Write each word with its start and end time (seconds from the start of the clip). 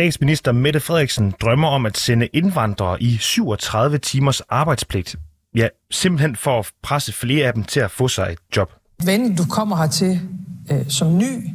Statsminister 0.00 0.52
Mette 0.52 0.80
Frederiksen 0.80 1.34
drømmer 1.40 1.68
om 1.68 1.86
at 1.86 1.98
sende 1.98 2.26
indvandrere 2.26 3.02
i 3.02 3.16
37 3.16 3.98
timers 3.98 4.40
arbejdspligt. 4.40 5.16
Ja, 5.56 5.66
simpelthen 5.90 6.36
for 6.36 6.58
at 6.58 6.70
presse 6.82 7.12
flere 7.12 7.46
af 7.46 7.54
dem 7.54 7.64
til 7.64 7.80
at 7.80 7.90
få 7.90 8.08
sig 8.08 8.28
et 8.32 8.38
job. 8.56 8.72
Ven, 9.04 9.36
du 9.36 9.44
kommer 9.44 9.76
hertil 9.76 10.20
øh, 10.70 10.88
som 10.88 11.18
ny, 11.18 11.48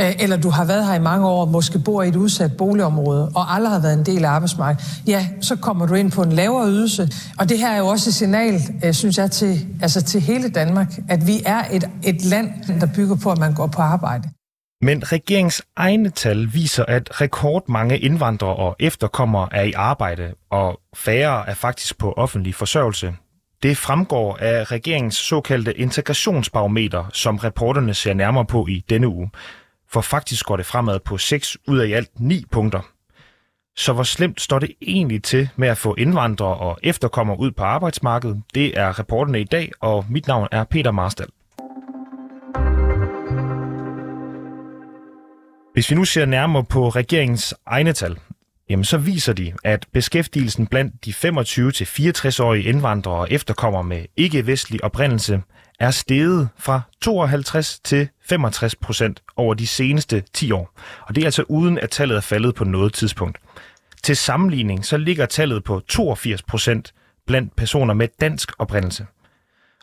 øh, 0.00 0.12
eller 0.18 0.36
du 0.36 0.50
har 0.50 0.64
været 0.64 0.86
her 0.86 0.94
i 0.94 0.98
mange 0.98 1.28
år, 1.28 1.44
måske 1.44 1.78
bor 1.78 2.02
i 2.02 2.08
et 2.08 2.16
udsat 2.16 2.56
boligområde, 2.56 3.32
og 3.34 3.54
aldrig 3.54 3.72
har 3.72 3.80
været 3.80 3.98
en 3.98 4.06
del 4.06 4.24
af 4.24 4.30
arbejdsmarkedet, 4.30 4.86
ja, 5.06 5.28
så 5.40 5.56
kommer 5.56 5.86
du 5.86 5.94
ind 5.94 6.12
på 6.12 6.22
en 6.22 6.32
lavere 6.32 6.68
ydelse. 6.68 7.08
Og 7.38 7.48
det 7.48 7.58
her 7.58 7.68
er 7.68 7.78
jo 7.78 7.86
også 7.86 8.10
et 8.10 8.14
signal, 8.14 8.60
øh, 8.84 8.94
synes 8.94 9.18
jeg, 9.18 9.30
til, 9.30 9.66
altså 9.82 10.02
til 10.02 10.20
hele 10.20 10.48
Danmark, 10.48 10.98
at 11.08 11.26
vi 11.26 11.42
er 11.46 11.64
et, 11.72 11.88
et 12.04 12.24
land, 12.24 12.80
der 12.80 12.86
bygger 12.94 13.16
på, 13.16 13.30
at 13.32 13.38
man 13.38 13.54
går 13.54 13.66
på 13.66 13.82
arbejde. 13.82 14.28
Men 14.80 15.12
regeringens 15.12 15.62
egne 15.76 16.10
tal 16.10 16.54
viser, 16.54 16.84
at 16.84 17.20
rekordmange 17.20 17.98
indvandrere 17.98 18.56
og 18.56 18.76
efterkommere 18.80 19.48
er 19.52 19.62
i 19.62 19.72
arbejde, 19.72 20.34
og 20.50 20.80
færre 20.94 21.48
er 21.48 21.54
faktisk 21.54 21.98
på 21.98 22.12
offentlig 22.12 22.54
forsørgelse. 22.54 23.14
Det 23.62 23.76
fremgår 23.76 24.36
af 24.40 24.72
regeringens 24.72 25.16
såkaldte 25.16 25.78
integrationsbarometer, 25.78 27.04
som 27.12 27.36
reporterne 27.36 27.94
ser 27.94 28.14
nærmere 28.14 28.44
på 28.46 28.66
i 28.66 28.84
denne 28.88 29.08
uge. 29.08 29.30
For 29.90 30.00
faktisk 30.00 30.46
går 30.46 30.56
det 30.56 30.66
fremad 30.66 31.00
på 31.00 31.18
6 31.18 31.56
ud 31.68 31.78
af 31.78 31.86
i 31.86 31.92
alt 31.92 32.20
9 32.20 32.44
punkter. 32.50 32.80
Så 33.76 33.92
hvor 33.92 34.02
slemt 34.02 34.40
står 34.40 34.58
det 34.58 34.70
egentlig 34.82 35.22
til 35.22 35.48
med 35.56 35.68
at 35.68 35.78
få 35.78 35.94
indvandrere 35.94 36.56
og 36.56 36.78
efterkommere 36.82 37.40
ud 37.40 37.50
på 37.50 37.62
arbejdsmarkedet? 37.62 38.42
Det 38.54 38.78
er 38.78 38.98
reporterne 38.98 39.40
i 39.40 39.44
dag, 39.44 39.72
og 39.80 40.04
mit 40.10 40.26
navn 40.26 40.48
er 40.52 40.64
Peter 40.64 40.90
Marstal. 40.90 41.28
Hvis 45.78 45.90
vi 45.90 45.94
nu 45.94 46.04
ser 46.04 46.26
nærmere 46.26 46.64
på 46.64 46.88
regeringens 46.88 47.54
egne 47.66 47.92
tal, 47.92 48.18
jamen 48.70 48.84
så 48.84 48.98
viser 48.98 49.32
de, 49.32 49.52
at 49.64 49.86
beskæftigelsen 49.92 50.66
blandt 50.66 51.04
de 51.04 51.10
25-64-årige 51.10 52.64
indvandrere 52.64 53.14
og 53.14 53.28
efterkommere 53.30 53.84
med 53.84 54.04
ikke-vestlig 54.16 54.84
oprindelse 54.84 55.42
er 55.80 55.90
steget 55.90 56.48
fra 56.58 56.80
52 57.00 57.80
til 57.84 58.08
65 58.22 58.74
procent 58.76 59.22
over 59.36 59.54
de 59.54 59.66
seneste 59.66 60.22
10 60.32 60.52
år. 60.52 60.78
Og 61.02 61.14
det 61.14 61.22
er 61.22 61.26
altså 61.26 61.44
uden, 61.48 61.78
at 61.78 61.90
tallet 61.90 62.16
er 62.16 62.20
faldet 62.20 62.54
på 62.54 62.64
noget 62.64 62.92
tidspunkt. 62.92 63.38
Til 64.02 64.16
sammenligning 64.16 64.84
så 64.84 64.96
ligger 64.96 65.26
tallet 65.26 65.64
på 65.64 65.80
82 65.88 66.42
procent 66.42 66.94
blandt 67.26 67.56
personer 67.56 67.94
med 67.94 68.08
dansk 68.20 68.52
oprindelse. 68.58 69.06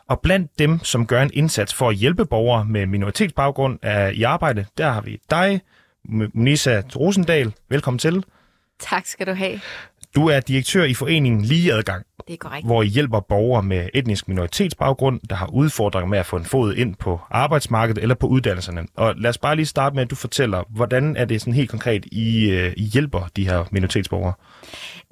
Og 0.08 0.20
blandt 0.20 0.58
dem, 0.58 0.84
som 0.84 1.06
gør 1.06 1.22
en 1.22 1.30
indsats 1.34 1.74
for 1.74 1.88
at 1.88 1.96
hjælpe 1.96 2.26
borgere 2.26 2.64
med 2.64 2.86
minoritetsbaggrund 2.86 3.78
er 3.82 4.08
i 4.08 4.22
arbejde, 4.22 4.66
der 4.78 4.90
har 4.90 5.00
vi 5.00 5.20
dig, 5.30 5.60
Munisa 6.08 6.82
Rosendal. 6.96 7.52
Velkommen 7.68 7.98
til. 7.98 8.24
Tak 8.80 9.06
skal 9.06 9.26
du 9.26 9.32
have. 9.32 9.60
Du 10.14 10.28
er 10.28 10.40
direktør 10.40 10.84
i 10.84 10.94
foreningen 10.94 11.42
Lige 11.42 11.72
Adgang. 11.72 12.04
Det 12.26 12.32
er 12.32 12.36
korrekt. 12.36 12.66
Hvor 12.66 12.82
I 12.82 12.86
hjælper 12.86 13.20
borgere 13.20 13.62
med 13.62 13.88
etnisk 13.94 14.28
minoritetsbaggrund, 14.28 15.20
der 15.30 15.36
har 15.36 15.46
udfordringer 15.46 16.08
med 16.08 16.18
at 16.18 16.26
få 16.26 16.36
en 16.36 16.44
fod 16.44 16.74
ind 16.74 16.94
på 16.94 17.20
arbejdsmarkedet 17.30 18.02
eller 18.02 18.14
på 18.14 18.26
uddannelserne. 18.26 18.86
Og 18.96 19.14
lad 19.16 19.30
os 19.30 19.38
bare 19.38 19.56
lige 19.56 19.66
starte 19.66 19.94
med, 19.94 20.02
at 20.02 20.10
du 20.10 20.14
fortæller, 20.14 20.62
hvordan 20.68 21.16
er 21.16 21.24
det 21.24 21.40
sådan 21.40 21.54
helt 21.54 21.70
konkret, 21.70 22.06
I, 22.12 22.50
øh, 22.50 22.72
I 22.76 22.82
hjælper 22.82 23.28
de 23.36 23.48
her 23.48 23.64
minoritetsborgere? 23.70 24.32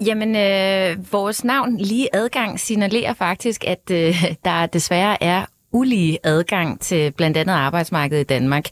Jamen, 0.06 0.36
øh, 0.36 1.12
vores 1.12 1.45
navn 1.45 1.77
Lige 1.77 2.08
Adgang 2.17 2.61
signalerer 2.61 3.14
faktisk, 3.14 3.64
at 3.67 3.91
øh, 3.91 4.25
der 4.45 4.67
desværre 4.67 5.23
er 5.23 5.45
ulige 5.73 6.19
adgang 6.25 6.81
til 6.81 7.12
blandt 7.12 7.36
andet 7.36 7.55
arbejdsmarkedet 7.55 8.20
i 8.20 8.25
Danmark. 8.25 8.64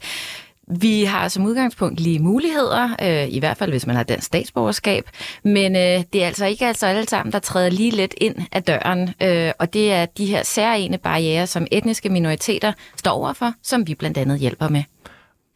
Vi 0.69 1.05
har 1.05 1.29
som 1.29 1.45
udgangspunkt 1.45 2.01
lige 2.01 2.19
muligheder, 2.19 2.97
øh, 3.03 3.35
i 3.35 3.39
hvert 3.39 3.57
fald 3.57 3.71
hvis 3.71 3.87
man 3.87 3.97
har 3.97 4.03
dansk 4.03 4.27
statsborgerskab, 4.27 5.05
men 5.45 5.77
øh, 5.77 6.05
det 6.13 6.23
er 6.23 6.27
altså 6.27 6.47
ikke 6.47 6.67
altså 6.67 6.87
alle 6.87 7.09
sammen, 7.09 7.33
der 7.33 7.39
træder 7.39 7.71
lige 7.71 7.91
let 7.91 8.15
ind 8.17 8.37
ad 8.53 8.63
døren, 8.63 9.11
øh, 9.23 9.53
og 9.59 9.73
det 9.73 9.93
er 9.93 10.07
de 10.07 10.27
her 10.27 10.43
særlige 10.43 10.99
barriere, 10.99 11.47
som 11.47 11.67
etniske 11.71 12.09
minoriteter 12.09 12.73
står 12.97 13.11
overfor, 13.11 13.53
som 13.63 13.87
vi 13.87 13.95
blandt 13.95 14.19
andet 14.19 14.39
hjælper 14.39 14.69
med. 14.69 14.83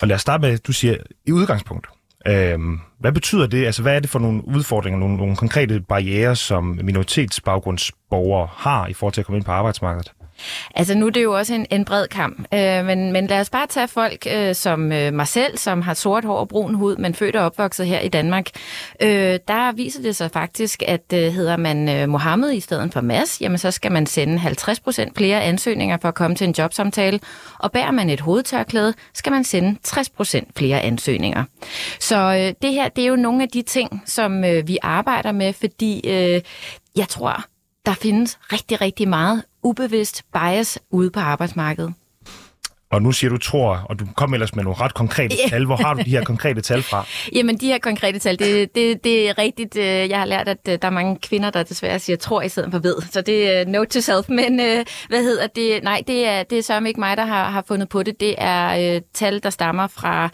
Og 0.03 0.09
lad 0.09 0.15
os 0.15 0.21
starte 0.21 0.41
med, 0.41 0.59
du 0.59 0.73
siger, 0.73 0.97
i 1.27 1.33
udgangspunkt. 1.33 1.87
Øh, 2.27 2.59
hvad 3.01 3.13
betyder 3.13 3.47
det? 3.47 3.67
Altså, 3.67 3.83
hvad 3.83 3.97
er 3.97 4.01
det 4.01 4.11
for 4.11 4.19
nogle 4.19 4.49
udfordringer, 4.49 5.01
nogle, 5.01 5.17
nogle 5.17 5.37
konkrete 5.37 5.81
barriere, 5.81 6.37
som 6.37 6.79
minoritetsbaggrundsborgere 6.83 8.49
har 8.53 8.87
i 8.87 8.93
forhold 8.93 9.15
til 9.15 9.21
at 9.21 9.25
komme 9.27 9.37
ind 9.37 9.45
på 9.45 9.53
arbejdsmarkedet? 9.53 10.13
Altså 10.75 10.95
nu 10.95 11.07
er 11.07 11.11
det 11.11 11.23
jo 11.23 11.37
også 11.37 11.55
en, 11.55 11.67
en 11.71 11.85
bred 11.85 12.09
kamp, 12.09 12.39
øh, 12.55 12.85
men, 12.85 13.13
men 13.13 13.27
lad 13.27 13.41
os 13.41 13.51
bare 13.51 13.67
tage 13.67 13.89
folk 13.89 14.27
øh, 14.33 14.55
som 14.55 14.93
øh, 14.93 15.13
mig 15.15 15.29
selv, 15.29 15.59
som 15.59 15.83
har 15.83 15.95
sort 15.95 16.25
hår 16.25 16.39
og 16.39 16.49
brun 16.49 16.75
hud, 16.75 16.97
men 16.97 17.15
født 17.15 17.37
og 17.37 17.45
opvokset 17.45 17.87
her 17.87 18.01
i 18.01 18.09
Danmark. 18.09 18.47
Øh, 19.03 19.39
der 19.49 19.73
viser 19.73 20.03
det 20.03 20.17
sig 20.17 20.31
faktisk, 20.31 20.83
at 20.87 21.13
øh, 21.15 21.33
hedder 21.33 21.57
man 21.57 21.89
øh, 21.89 22.09
Mohammed 22.09 22.53
i 22.53 22.61
stedet 22.61 22.93
for 22.93 23.01
Mads, 23.01 23.41
jamen 23.41 23.59
så 23.59 23.71
skal 23.71 23.93
man 23.93 24.07
sende 24.07 24.39
50% 24.39 25.11
flere 25.17 25.43
ansøgninger 25.43 25.97
for 26.01 26.09
at 26.09 26.15
komme 26.15 26.37
til 26.37 26.47
en 26.49 26.55
jobsamtale, 26.59 27.21
og 27.59 27.73
bærer 27.73 27.91
man 27.91 28.11
et 28.11 28.21
hovedtørklæde, 28.21 28.95
skal 29.15 29.33
man 29.33 29.45
sende 29.45 29.79
60% 29.87 30.41
flere 30.57 30.81
ansøgninger. 30.81 31.45
Så 32.01 32.17
øh, 32.17 32.55
det 32.63 32.75
her, 32.75 32.89
det 32.89 33.05
er 33.05 33.09
jo 33.09 33.17
nogle 33.17 33.43
af 33.43 33.49
de 33.49 33.63
ting, 33.63 34.03
som 34.07 34.45
øh, 34.45 34.69
vi 34.69 34.79
arbejder 34.83 35.33
med, 35.33 35.53
fordi 35.53 36.09
øh, 36.09 36.41
jeg 36.97 37.09
tror, 37.09 37.45
der 37.87 37.95
findes 37.95 38.39
rigtig, 38.53 38.81
rigtig 38.81 39.09
meget 39.09 39.43
ubevidst 39.67 40.23
bias 40.33 40.79
ude 40.91 41.11
på 41.11 41.21
arbejdsmarkedet. 41.21 41.95
Og 42.91 43.03
nu 43.03 43.13
siger 43.13 43.31
du 43.31 43.39
tror, 43.39 43.87
og 43.89 43.99
du 43.99 44.07
kom 44.17 44.35
ellers 44.35 44.55
med 44.55 44.65
nogle 44.65 44.81
ret 44.81 44.95
konkrete 44.95 45.37
tal. 45.49 45.65
Hvor 45.65 45.77
har 45.77 45.95
du 45.95 46.03
de 46.05 46.11
her 46.11 46.25
konkrete 46.25 46.61
tal 46.61 46.83
fra? 46.83 47.07
Jamen, 47.37 47.57
de 47.57 47.67
her 47.67 47.79
konkrete 47.79 48.19
tal, 48.19 48.39
det, 48.39 48.75
det, 48.75 49.05
det 49.05 49.29
er 49.29 49.39
rigtigt. 49.39 49.77
Øh, 49.77 49.85
jeg 49.85 50.19
har 50.19 50.25
lært, 50.25 50.49
at 50.49 50.59
øh, 50.69 50.79
der 50.83 50.89
er 50.89 50.93
mange 50.93 51.19
kvinder, 51.23 51.51
der 51.51 51.63
desværre 51.63 51.99
siger 51.99 52.17
tror 52.17 52.43
i 52.43 52.49
stedet 52.49 52.71
for 52.71 52.79
ved. 52.79 52.97
Så 53.11 53.21
det 53.21 53.57
er 53.57 53.65
note 53.65 53.91
to 53.91 54.01
self. 54.01 54.29
Men 54.29 54.57
hvad 55.09 55.23
hedder 55.23 55.47
det? 55.47 55.83
Nej, 55.83 56.03
det 56.07 56.27
er, 56.27 56.43
det 56.43 56.59
er 56.59 56.63
sørme 56.63 56.89
ikke 56.89 57.01
mig, 57.01 57.17
der 57.17 57.25
har, 57.25 57.51
har 57.51 57.65
fundet 57.69 57.89
på 57.89 58.03
det. 58.03 58.21
Det 58.21 58.35
er 58.39 58.95
uh, 58.97 59.03
tal, 59.15 59.43
der 59.43 59.51
stammer 59.51 59.87
fra, 59.87 60.25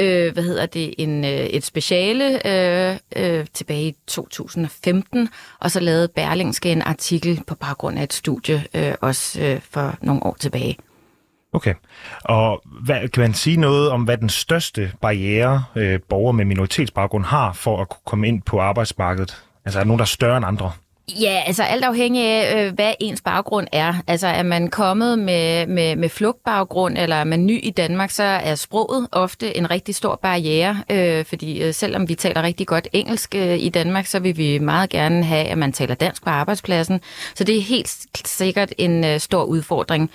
uh, 0.00 0.32
hvad 0.32 0.42
hedder 0.42 0.66
det, 0.66 0.94
en, 0.98 1.24
et 1.24 1.64
speciale 1.64 2.24
uh, 2.44 3.22
uh, 3.22 3.44
tilbage 3.54 3.88
i 3.88 3.94
2015. 4.06 5.28
Og 5.60 5.70
så 5.70 5.80
lavede 5.80 6.08
Berlingske 6.08 6.72
en 6.72 6.82
artikel 6.82 7.40
på 7.46 7.54
baggrund 7.54 7.98
af 7.98 8.02
et 8.02 8.12
studie 8.12 8.64
uh, 8.74 8.80
også 9.00 9.40
uh, 9.42 9.62
for 9.70 9.96
nogle 10.02 10.22
år 10.22 10.36
tilbage. 10.40 10.76
Okay. 11.52 11.74
Og 12.24 12.62
hvad, 12.84 13.08
kan 13.08 13.20
man 13.20 13.34
sige 13.34 13.56
noget 13.56 13.90
om, 13.90 14.02
hvad 14.02 14.18
den 14.18 14.28
største 14.28 14.92
barriere 15.00 15.64
øh, 15.76 16.00
borgere 16.08 16.32
med 16.32 16.44
minoritetsbaggrund 16.44 17.24
har 17.24 17.52
for 17.52 17.80
at 17.80 17.88
kunne 17.88 18.02
komme 18.06 18.28
ind 18.28 18.42
på 18.42 18.60
arbejdsmarkedet? 18.60 19.44
Altså 19.64 19.78
er 19.78 19.82
der 19.82 19.86
nogen, 19.86 19.98
der 19.98 20.04
er 20.04 20.06
større 20.06 20.36
end 20.36 20.46
andre? 20.46 20.72
Ja, 21.16 21.42
altså 21.46 21.62
alt 21.62 21.84
afhængig 21.84 22.24
af, 22.24 22.66
øh, 22.66 22.74
hvad 22.74 22.92
ens 23.00 23.20
baggrund 23.20 23.66
er. 23.72 23.94
Altså 24.06 24.26
er 24.26 24.42
man 24.42 24.68
kommet 24.68 25.18
med, 25.18 25.66
med, 25.66 25.96
med 25.96 26.08
flugtbaggrund, 26.08 26.98
eller 26.98 27.16
er 27.16 27.24
man 27.24 27.46
ny 27.46 27.60
i 27.62 27.70
Danmark, 27.70 28.10
så 28.10 28.22
er 28.22 28.54
sproget 28.54 29.08
ofte 29.12 29.56
en 29.56 29.70
rigtig 29.70 29.94
stor 29.94 30.18
barriere. 30.22 30.82
Øh, 30.90 31.24
fordi 31.24 31.62
øh, 31.62 31.74
selvom 31.74 32.08
vi 32.08 32.14
taler 32.14 32.42
rigtig 32.42 32.66
godt 32.66 32.88
engelsk 32.92 33.34
øh, 33.34 33.58
i 33.58 33.68
Danmark, 33.68 34.06
så 34.06 34.18
vil 34.18 34.36
vi 34.36 34.58
meget 34.58 34.90
gerne 34.90 35.24
have, 35.24 35.44
at 35.46 35.58
man 35.58 35.72
taler 35.72 35.94
dansk 35.94 36.24
på 36.24 36.30
arbejdspladsen. 36.30 37.00
Så 37.34 37.44
det 37.44 37.56
er 37.56 37.62
helt 37.62 37.96
sikkert 38.24 38.72
en 38.78 39.04
øh, 39.04 39.20
stor 39.20 39.44
udfordring. 39.44 40.10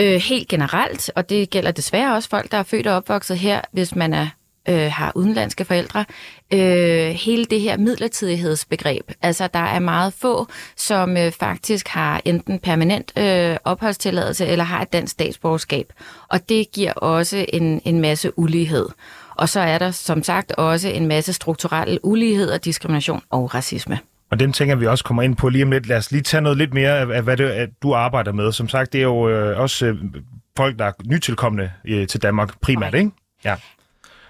Øh, 0.00 0.20
helt 0.20 0.48
generelt, 0.48 1.10
og 1.14 1.30
det 1.30 1.50
gælder 1.50 1.70
desværre 1.70 2.14
også 2.14 2.28
folk, 2.28 2.50
der 2.50 2.58
er 2.58 2.62
født 2.62 2.86
og 2.86 2.96
opvokset 2.96 3.38
her, 3.38 3.60
hvis 3.72 3.94
man 3.94 4.14
er 4.14 4.26
øh, 4.68 4.90
har 4.92 5.12
udenlandske 5.14 5.64
forældre. 5.64 6.04
Øh, 6.52 7.08
hele 7.08 7.44
det 7.44 7.60
her 7.60 7.76
midlertidighedsbegreb. 7.76 9.10
Altså, 9.22 9.48
der 9.54 9.58
er 9.58 9.78
meget 9.78 10.12
få, 10.12 10.46
som 10.76 11.16
øh, 11.16 11.32
faktisk 11.32 11.88
har 11.88 12.20
enten 12.24 12.58
permanent 12.58 13.12
øh, 13.18 13.56
opholdstilladelse 13.64 14.46
eller 14.46 14.64
har 14.64 14.82
et 14.82 14.92
dansk 14.92 15.12
statsborgerskab. 15.12 15.92
Og 16.28 16.48
det 16.48 16.66
giver 16.72 16.92
også 16.92 17.46
en, 17.52 17.80
en 17.84 18.00
masse 18.00 18.38
ulighed. 18.38 18.86
Og 19.34 19.48
så 19.48 19.60
er 19.60 19.78
der 19.78 19.90
som 19.90 20.22
sagt 20.22 20.52
også 20.52 20.88
en 20.88 21.06
masse 21.06 21.32
strukturel 21.32 21.98
ulighed 22.02 22.50
og 22.50 22.64
diskrimination 22.64 23.22
og 23.30 23.54
racisme. 23.54 23.98
Og 24.30 24.40
dem 24.40 24.52
tænker 24.52 24.76
vi 24.76 24.86
også 24.86 25.04
kommer 25.04 25.22
ind 25.22 25.36
på 25.36 25.48
lige 25.48 25.64
om 25.64 25.70
lidt. 25.70 25.86
Lad 25.86 25.96
os 25.96 26.12
lige 26.12 26.22
tage 26.22 26.40
noget 26.40 26.58
lidt 26.58 26.74
mere 26.74 26.98
af, 26.98 27.22
hvad 27.22 27.36
det 27.36 27.60
er, 27.60 27.66
du 27.82 27.94
arbejder 27.94 28.32
med. 28.32 28.52
Som 28.52 28.68
sagt, 28.68 28.92
det 28.92 28.98
er 28.98 29.02
jo 29.02 29.28
øh, 29.28 29.60
også 29.60 29.86
øh, 29.86 29.96
folk, 30.56 30.78
der 30.78 30.84
er 30.84 30.92
nytilkommende 31.04 31.70
øh, 31.84 32.06
til 32.08 32.22
Danmark 32.22 32.60
primært, 32.60 32.88
okay. 32.88 32.98
ikke? 32.98 33.10
Ja. 33.44 33.54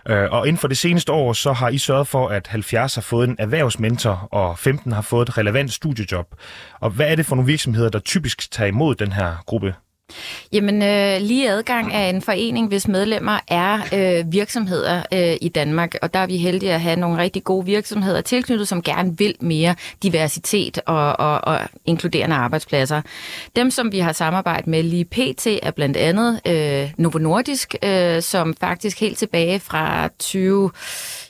Øh, 0.08 0.28
og 0.30 0.48
inden 0.48 0.60
for 0.60 0.68
det 0.68 0.78
seneste 0.78 1.12
år, 1.12 1.32
så 1.32 1.52
har 1.52 1.68
I 1.68 1.78
sørget 1.78 2.06
for, 2.08 2.28
at 2.28 2.46
70 2.46 2.94
har 2.94 3.02
fået 3.02 3.28
en 3.28 3.36
erhvervsmentor, 3.38 4.28
og 4.32 4.58
15 4.58 4.92
har 4.92 5.02
fået 5.02 5.28
et 5.28 5.38
relevant 5.38 5.72
studiejob. 5.72 6.34
Og 6.80 6.90
hvad 6.90 7.06
er 7.06 7.16
det 7.16 7.26
for 7.26 7.36
nogle 7.36 7.46
virksomheder, 7.46 7.88
der 7.88 7.98
typisk 7.98 8.50
tager 8.50 8.68
imod 8.68 8.94
den 8.94 9.12
her 9.12 9.36
gruppe? 9.46 9.74
Jamen, 10.52 10.82
øh, 10.82 11.20
lige 11.20 11.50
adgang 11.50 11.92
er 11.92 12.08
en 12.08 12.22
forening, 12.22 12.68
hvis 12.68 12.88
medlemmer 12.88 13.38
er 13.48 13.80
øh, 13.94 14.32
virksomheder 14.32 15.02
øh, 15.12 15.36
i 15.40 15.48
Danmark, 15.48 15.94
og 16.02 16.14
der 16.14 16.20
er 16.20 16.26
vi 16.26 16.36
heldige 16.36 16.72
at 16.72 16.80
have 16.80 16.96
nogle 16.96 17.18
rigtig 17.18 17.44
gode 17.44 17.66
virksomheder 17.66 18.20
tilknyttet, 18.20 18.68
som 18.68 18.82
gerne 18.82 19.18
vil 19.18 19.34
mere 19.40 19.74
diversitet 20.02 20.78
og, 20.86 21.20
og, 21.20 21.40
og 21.44 21.60
inkluderende 21.84 22.36
arbejdspladser. 22.36 23.02
Dem, 23.56 23.70
som 23.70 23.92
vi 23.92 23.98
har 23.98 24.12
samarbejdet 24.12 24.66
med 24.66 24.82
lige 24.82 25.04
pt, 25.04 25.46
er 25.62 25.70
blandt 25.70 25.96
andet 25.96 26.40
øh, 26.46 26.90
Novo 26.96 27.18
Nordisk, 27.18 27.74
øh, 27.82 28.22
som 28.22 28.54
faktisk 28.60 29.00
helt 29.00 29.18
tilbage 29.18 29.60
fra 29.60 30.08
20 30.18 30.70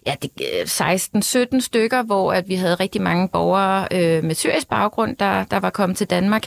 ja, 0.06 0.14
16-17 0.64 1.56
øh, 1.56 1.62
stykker, 1.62 2.02
hvor 2.02 2.32
at 2.32 2.48
vi 2.48 2.54
havde 2.54 2.74
rigtig 2.74 3.02
mange 3.02 3.28
borgere 3.28 3.88
øh, 3.92 4.24
med 4.24 4.34
syrisk 4.34 4.68
baggrund, 4.68 5.16
der, 5.16 5.44
der 5.44 5.60
var 5.60 5.70
kommet 5.70 5.98
til 5.98 6.10
Danmark, 6.10 6.42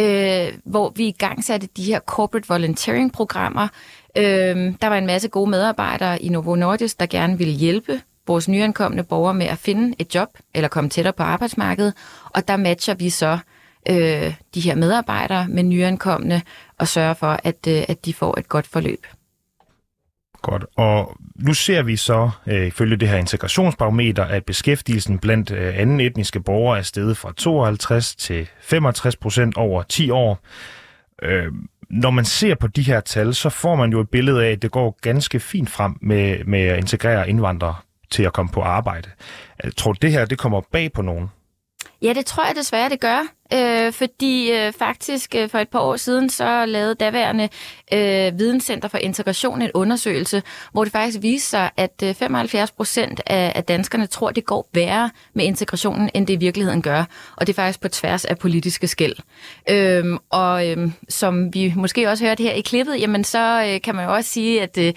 øh, 0.00 0.52
hvor 0.64 0.92
vi 0.96 1.06
i 1.06 1.12
gang 1.12 1.44
satte 1.44 1.68
de 1.76 1.84
her 1.84 2.00
corporate 2.00 2.48
volunteering-programmer. 2.48 3.68
Øh, 4.16 4.74
der 4.80 4.86
var 4.86 4.96
en 4.96 5.06
masse 5.06 5.28
gode 5.28 5.50
medarbejdere 5.50 6.22
i 6.22 6.28
Novo 6.28 6.54
Nordisk, 6.54 7.00
der 7.00 7.06
gerne 7.06 7.38
ville 7.38 7.54
hjælpe 7.54 8.00
vores 8.26 8.48
nyankomne 8.48 9.04
borgere 9.04 9.34
med 9.34 9.46
at 9.46 9.58
finde 9.58 9.94
et 9.98 10.14
job 10.14 10.28
eller 10.54 10.68
komme 10.68 10.90
tættere 10.90 11.12
på 11.12 11.22
arbejdsmarkedet, 11.22 11.94
og 12.30 12.48
der 12.48 12.56
matcher 12.56 12.94
vi 12.94 13.10
så 13.10 13.38
øh, 13.90 14.34
de 14.54 14.60
her 14.60 14.74
medarbejdere 14.74 15.48
med 15.48 15.62
nyankomne 15.62 16.42
og 16.78 16.88
sørger 16.88 17.14
for, 17.14 17.40
at, 17.44 17.66
øh, 17.68 17.82
at 17.88 18.04
de 18.04 18.14
får 18.14 18.38
et 18.38 18.48
godt 18.48 18.66
forløb. 18.66 19.06
Godt. 20.46 20.64
Og 20.76 21.16
nu 21.34 21.54
ser 21.54 21.82
vi 21.82 21.96
så, 21.96 22.30
øh, 22.46 22.66
ifølge 22.66 22.96
det 22.96 23.08
her 23.08 23.16
integrationsbarometer, 23.16 24.24
at 24.24 24.44
beskæftigelsen 24.44 25.18
blandt 25.18 25.50
øh, 25.50 25.78
anden 25.78 26.00
etniske 26.00 26.40
borgere 26.40 26.78
er 26.78 26.82
steget 26.82 27.16
fra 27.16 27.32
52 27.36 28.16
til 28.16 28.48
65 28.60 29.16
procent 29.16 29.56
over 29.56 29.82
10 29.82 30.10
år. 30.10 30.38
Øh, 31.22 31.52
når 31.90 32.10
man 32.10 32.24
ser 32.24 32.54
på 32.54 32.66
de 32.66 32.82
her 32.82 33.00
tal, 33.00 33.34
så 33.34 33.48
får 33.48 33.76
man 33.76 33.92
jo 33.92 34.00
et 34.00 34.10
billede 34.10 34.44
af, 34.44 34.50
at 34.50 34.62
det 34.62 34.70
går 34.70 34.98
ganske 35.02 35.40
fint 35.40 35.70
frem 35.70 35.98
med, 36.00 36.44
med 36.44 36.60
at 36.60 36.78
integrere 36.78 37.28
indvandrere 37.28 37.74
til 38.10 38.22
at 38.22 38.32
komme 38.32 38.52
på 38.52 38.60
arbejde. 38.60 39.08
Jeg 39.64 39.76
tror, 39.76 39.92
det 39.92 40.12
her 40.12 40.24
det 40.24 40.38
kommer 40.38 40.60
bag 40.72 40.92
på 40.92 41.02
nogen. 41.02 41.30
Ja, 42.06 42.12
det 42.12 42.26
tror 42.26 42.46
jeg 42.46 42.56
desværre, 42.56 42.88
det 42.88 43.00
gør. 43.00 43.26
Øh, 43.52 43.92
fordi 43.92 44.52
øh, 44.52 44.72
faktisk 44.72 45.34
øh, 45.34 45.48
for 45.48 45.58
et 45.58 45.68
par 45.68 45.80
år 45.80 45.96
siden, 45.96 46.30
så 46.30 46.66
lavede 46.66 46.94
daværende 46.94 47.48
øh, 47.92 48.38
Videnscenter 48.38 48.88
for 48.88 48.98
Integration 48.98 49.62
en 49.62 49.70
undersøgelse, 49.74 50.42
hvor 50.72 50.84
det 50.84 50.92
faktisk 50.92 51.22
viste 51.22 51.48
sig, 51.48 51.70
at 51.76 52.02
øh, 52.04 52.14
75 52.14 52.70
procent 52.70 53.20
af, 53.26 53.52
af 53.54 53.64
danskerne 53.64 54.06
tror, 54.06 54.30
det 54.30 54.44
går 54.44 54.68
værre 54.74 55.10
med 55.34 55.44
integrationen, 55.44 56.10
end 56.14 56.26
det 56.26 56.32
i 56.34 56.36
virkeligheden 56.36 56.82
gør. 56.82 57.04
Og 57.36 57.46
det 57.46 57.52
er 57.52 57.62
faktisk 57.62 57.80
på 57.80 57.88
tværs 57.88 58.24
af 58.24 58.38
politiske 58.38 58.88
skæld. 58.88 59.16
Øh, 59.70 60.04
og 60.30 60.68
øh, 60.68 60.90
som 61.08 61.54
vi 61.54 61.72
måske 61.76 62.10
også 62.10 62.24
hørte 62.24 62.42
her 62.42 62.52
i 62.52 62.60
klippet, 62.60 63.00
jamen 63.00 63.24
så 63.24 63.72
øh, 63.72 63.80
kan 63.80 63.94
man 63.94 64.04
jo 64.04 64.14
også 64.14 64.30
sige, 64.30 64.62
at 64.62 64.78
øh, 64.78 64.92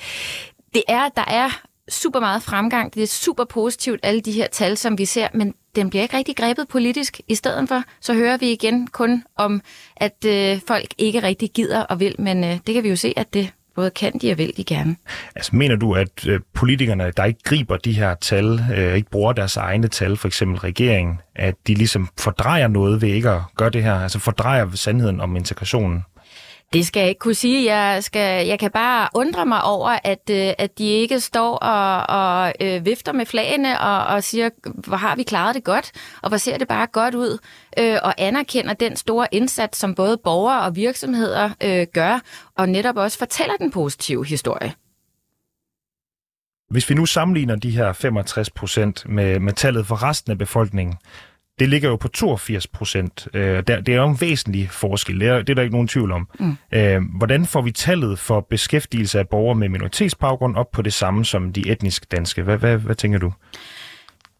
det 0.73 0.83
er, 0.87 1.09
der 1.09 1.25
er 1.27 1.61
super 1.89 2.19
meget 2.19 2.43
fremgang. 2.43 2.93
Det 2.93 3.03
er 3.03 3.07
super 3.07 3.43
positivt, 3.43 3.99
alle 4.03 4.21
de 4.21 4.31
her 4.31 4.47
tal, 4.51 4.77
som 4.77 4.97
vi 4.97 5.05
ser, 5.05 5.27
men 5.33 5.53
den 5.75 5.89
bliver 5.89 6.03
ikke 6.03 6.17
rigtig 6.17 6.35
grebet 6.35 6.67
politisk. 6.67 7.21
I 7.27 7.35
stedet 7.35 7.69
for, 7.69 7.83
så 8.01 8.13
hører 8.13 8.37
vi 8.37 8.51
igen 8.51 8.87
kun 8.87 9.23
om, 9.35 9.61
at 9.97 10.25
øh, 10.25 10.59
folk 10.67 10.87
ikke 10.97 11.23
rigtig 11.23 11.51
gider 11.51 11.81
og 11.81 11.99
vil, 11.99 12.15
men 12.19 12.43
øh, 12.43 12.57
det 12.67 12.73
kan 12.73 12.83
vi 12.83 12.89
jo 12.89 12.95
se, 12.95 13.13
at 13.17 13.33
det 13.33 13.51
både 13.79 13.91
kan 13.91 14.13
de 14.21 14.31
og 14.31 14.37
vil 14.37 14.53
de 14.57 14.63
gerne. 14.63 14.95
Altså 15.35 15.55
mener 15.55 15.75
du, 15.75 15.93
at 15.93 16.27
øh, 16.27 16.39
politikerne, 16.53 17.11
der 17.17 17.25
ikke 17.25 17.43
griber 17.43 17.77
de 17.77 17.91
her 17.91 18.15
tal, 18.15 18.59
øh, 18.75 18.95
ikke 18.95 19.09
bruger 19.09 19.33
deres 19.33 19.57
egne 19.57 19.87
tal, 19.87 20.17
for 20.17 20.27
eksempel 20.27 20.59
regeringen, 20.59 21.21
at 21.35 21.55
de 21.67 21.73
ligesom 21.73 22.09
fordrejer 22.19 22.67
noget 22.67 23.01
ved 23.01 23.09
ikke 23.09 23.29
at 23.29 23.41
gøre 23.57 23.69
det 23.69 23.83
her, 23.83 23.93
altså 23.93 24.19
fordrejer 24.19 24.69
sandheden 24.73 25.21
om 25.21 25.35
integrationen? 25.35 26.05
Det 26.73 26.85
skal 26.87 26.99
jeg 26.99 27.09
ikke 27.09 27.19
kunne 27.19 27.35
sige. 27.35 27.75
Jeg, 27.75 28.03
skal, 28.03 28.47
jeg 28.47 28.59
kan 28.59 28.71
bare 28.71 29.09
undre 29.15 29.45
mig 29.45 29.63
over, 29.63 29.99
at, 30.03 30.29
øh, 30.31 30.53
at 30.57 30.77
de 30.77 30.83
ikke 30.83 31.19
står 31.19 31.55
og, 31.55 32.05
og 32.07 32.53
øh, 32.61 32.85
vifter 32.85 33.13
med 33.13 33.25
flagene 33.25 33.79
og, 33.79 34.05
og 34.05 34.23
siger, 34.23 34.49
hvor 34.87 34.97
har 34.97 35.15
vi 35.15 35.23
klaret 35.23 35.55
det 35.55 35.63
godt, 35.63 35.91
og 36.21 36.29
hvor 36.29 36.37
ser 36.37 36.57
det 36.57 36.67
bare 36.67 36.87
godt 36.87 37.15
ud, 37.15 37.37
øh, 37.79 37.97
og 38.03 38.13
anerkender 38.17 38.73
den 38.73 38.95
store 38.95 39.27
indsats, 39.31 39.79
som 39.79 39.95
både 39.95 40.17
borgere 40.23 40.61
og 40.61 40.75
virksomheder 40.75 41.49
øh, 41.63 41.87
gør, 41.93 42.19
og 42.57 42.69
netop 42.69 42.97
også 42.97 43.17
fortæller 43.17 43.55
den 43.59 43.71
positive 43.71 44.25
historie. 44.25 44.73
Hvis 46.69 46.89
vi 46.89 46.95
nu 46.95 47.05
sammenligner 47.05 47.55
de 47.55 47.71
her 47.71 47.93
65 47.93 48.49
procent 48.49 49.09
med, 49.09 49.39
med 49.39 49.53
tallet 49.53 49.87
for 49.87 50.03
resten 50.03 50.31
af 50.31 50.37
befolkningen, 50.37 50.95
det 51.59 51.69
ligger 51.69 51.89
jo 51.89 51.95
på 51.95 52.07
82 52.07 52.67
procent. 52.67 53.27
Øh, 53.33 53.63
det 53.67 53.89
er 53.89 53.95
jo 53.95 54.05
en 54.05 54.21
væsentlig 54.21 54.69
forskel, 54.71 55.19
det 55.19 55.27
er, 55.27 55.37
det 55.37 55.49
er 55.49 55.53
der 55.53 55.61
ikke 55.61 55.75
nogen 55.75 55.87
tvivl 55.87 56.11
om. 56.11 56.27
Mm. 56.39 56.57
Øh, 56.71 57.01
hvordan 57.17 57.45
får 57.45 57.61
vi 57.61 57.71
tallet 57.71 58.19
for 58.19 58.47
beskæftigelse 58.49 59.19
af 59.19 59.29
borgere 59.29 59.55
med 59.55 59.69
minoritetsbaggrund 59.69 60.55
op 60.55 60.71
på 60.71 60.81
det 60.81 60.93
samme 60.93 61.25
som 61.25 61.53
de 61.53 61.69
etnisk 61.69 62.11
danske? 62.11 62.43
Hvad, 62.43 62.57
hvad, 62.57 62.77
hvad 62.77 62.95
tænker 62.95 63.19
du? 63.19 63.33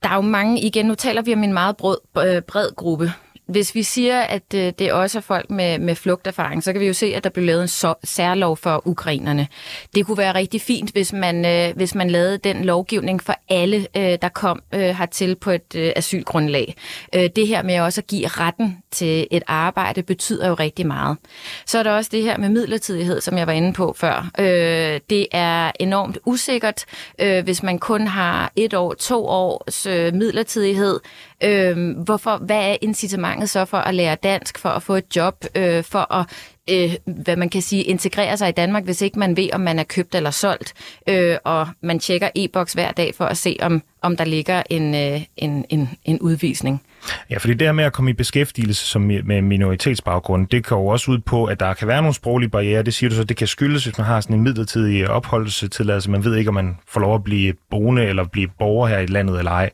Der 0.03 0.09
er 0.09 0.15
jo 0.15 0.21
mange, 0.21 0.61
igen, 0.61 0.85
nu 0.85 0.95
taler 0.95 1.21
vi 1.21 1.33
om 1.33 1.43
en 1.43 1.53
meget 1.53 1.77
bred, 1.77 1.95
øh, 2.17 2.41
bred 2.41 2.75
gruppe 2.75 3.13
hvis 3.49 3.75
vi 3.75 3.83
siger, 3.83 4.21
at 4.21 4.53
øh, 4.55 4.73
det 4.79 4.91
også 4.91 5.17
er 5.17 5.21
folk 5.21 5.49
med, 5.49 5.79
med 5.79 5.95
flugterfaring, 5.95 6.63
så 6.63 6.71
kan 6.71 6.81
vi 6.81 6.87
jo 6.87 6.93
se, 6.93 7.05
at 7.15 7.23
der 7.23 7.29
blev 7.29 7.45
lavet 7.45 7.61
en 7.61 7.67
så, 7.67 7.93
særlov 8.03 8.57
for 8.57 8.87
ukrainerne. 8.87 9.47
Det 9.95 10.05
kunne 10.05 10.17
være 10.17 10.35
rigtig 10.35 10.61
fint, 10.61 10.91
hvis 10.91 11.13
man, 11.13 11.45
øh, 11.45 11.75
hvis 11.75 11.95
man 11.95 12.09
lavede 12.09 12.37
den 12.37 12.65
lovgivning 12.65 13.23
for 13.23 13.35
alle, 13.49 13.87
øh, 13.97 14.17
der 14.21 14.29
kom 14.29 14.61
øh, 14.73 14.81
hertil 14.81 15.35
på 15.35 15.51
et 15.51 15.75
øh, 15.75 15.91
asylgrundlag. 15.95 16.75
Øh, 17.15 17.29
det 17.35 17.47
her 17.47 17.63
med 17.63 17.79
også 17.79 18.01
at 18.01 18.07
give 18.07 18.27
retten 18.27 18.77
til 18.91 19.27
et 19.31 19.43
arbejde 19.47 20.03
betyder 20.03 20.47
jo 20.47 20.53
rigtig 20.53 20.87
meget. 20.87 21.17
Så 21.65 21.79
er 21.79 21.83
der 21.83 21.91
også 21.91 22.09
det 22.13 22.23
her 22.23 22.37
med 22.37 22.49
midlertidighed, 22.49 23.21
som 23.21 23.37
jeg 23.37 23.47
var 23.47 23.53
inde 23.53 23.73
på 23.73 23.95
før. 23.97 24.29
Øh, 24.39 24.99
det 25.09 25.27
er 25.31 25.71
enormt 25.79 26.17
usikkert, 26.25 26.85
øh, 27.19 27.43
hvis 27.43 27.63
man 27.63 27.79
kun 27.79 28.07
har 28.07 28.51
et 28.55 28.73
år, 28.73 28.93
to 28.93 29.25
års 29.27 29.85
øh, 29.85 30.13
midlertidighed. 30.13 30.99
Øh, 31.43 31.97
hvorfor, 31.97 32.37
hvad 32.37 32.57
er 32.57 32.77
incitamentet 32.81 33.49
så 33.49 33.65
for 33.65 33.77
at 33.77 33.95
lære 33.95 34.15
dansk, 34.15 34.59
for 34.59 34.69
at 34.69 34.83
få 34.83 34.95
et 34.95 35.15
job, 35.15 35.45
øh, 35.55 35.83
for 35.83 36.13
at 36.13 36.25
øh, 36.69 36.95
hvad 37.05 37.35
man 37.35 37.49
kan 37.49 37.61
sige, 37.61 37.83
integrere 37.83 38.37
sig 38.37 38.49
i 38.49 38.51
Danmark, 38.51 38.83
hvis 38.83 39.01
ikke 39.01 39.19
man 39.19 39.37
ved, 39.37 39.49
om 39.53 39.61
man 39.61 39.79
er 39.79 39.83
købt 39.83 40.15
eller 40.15 40.31
solgt, 40.31 40.73
øh, 41.07 41.37
og 41.43 41.67
man 41.81 41.99
tjekker 41.99 42.29
e-boks 42.35 42.73
hver 42.73 42.91
dag 42.91 43.15
for 43.15 43.25
at 43.25 43.37
se, 43.37 43.57
om, 43.61 43.81
om 44.01 44.17
der 44.17 44.25
ligger 44.25 44.63
en, 44.69 44.95
øh, 44.95 45.21
en, 45.37 45.65
en, 45.69 45.89
en 46.05 46.19
udvisning. 46.19 46.81
Ja, 47.29 47.37
fordi 47.37 47.53
det 47.53 47.67
her 47.67 47.71
med 47.71 47.83
at 47.83 47.93
komme 47.93 48.11
i 48.11 48.13
beskæftigelse 48.13 48.85
som 48.85 49.01
med 49.01 49.41
minoritetsbaggrund, 49.41 50.47
det 50.47 50.65
kan 50.65 50.77
jo 50.77 50.85
også 50.85 51.11
ud 51.11 51.19
på, 51.19 51.45
at 51.45 51.59
der 51.59 51.73
kan 51.73 51.87
være 51.87 52.01
nogle 52.01 52.13
sproglige 52.13 52.49
barriere. 52.49 52.83
Det 52.83 52.93
siger 52.93 53.09
du 53.09 53.15
så, 53.15 53.23
det 53.23 53.37
kan 53.37 53.47
skyldes, 53.47 53.83
hvis 53.83 53.97
man 53.97 54.07
har 54.07 54.21
sådan 54.21 54.35
en 54.35 54.43
midlertidig 54.43 55.09
opholdstilladelse. 55.09 56.11
Man 56.11 56.23
ved 56.23 56.35
ikke, 56.35 56.47
om 56.47 56.53
man 56.53 56.77
får 56.87 57.01
lov 57.01 57.15
at 57.15 57.23
blive 57.23 57.53
boende 57.71 58.05
eller 58.05 58.23
blive 58.23 58.47
borger 58.59 58.87
her 58.87 58.97
i 58.97 59.05
landet 59.05 59.37
eller 59.37 59.51
ej. 59.51 59.69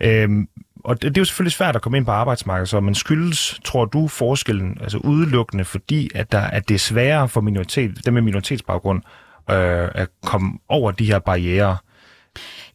Øhm, 0.00 0.48
og 0.84 1.02
det, 1.02 1.14
det 1.14 1.18
er 1.18 1.20
jo 1.20 1.24
selvfølgelig 1.24 1.52
svært 1.52 1.76
at 1.76 1.82
komme 1.82 1.98
ind 1.98 2.06
på 2.06 2.12
arbejdsmarkedet, 2.12 2.68
så 2.68 2.80
man 2.80 2.94
skyldes, 2.94 3.60
tror 3.64 3.84
du, 3.84 4.08
forskellen 4.08 4.78
altså 4.80 4.98
udelukkende, 4.98 5.64
fordi 5.64 6.10
at, 6.14 6.32
der, 6.32 6.40
at 6.40 6.68
det 6.68 6.74
er 6.74 6.78
sværere 6.78 7.28
for 7.28 7.40
minoritet, 7.40 8.06
dem 8.06 8.14
med 8.14 8.22
minoritetsbaggrund 8.22 9.02
øh, 9.50 9.88
at 9.94 10.08
komme 10.24 10.58
over 10.68 10.90
de 10.90 11.06
her 11.06 11.18
barriere? 11.18 11.76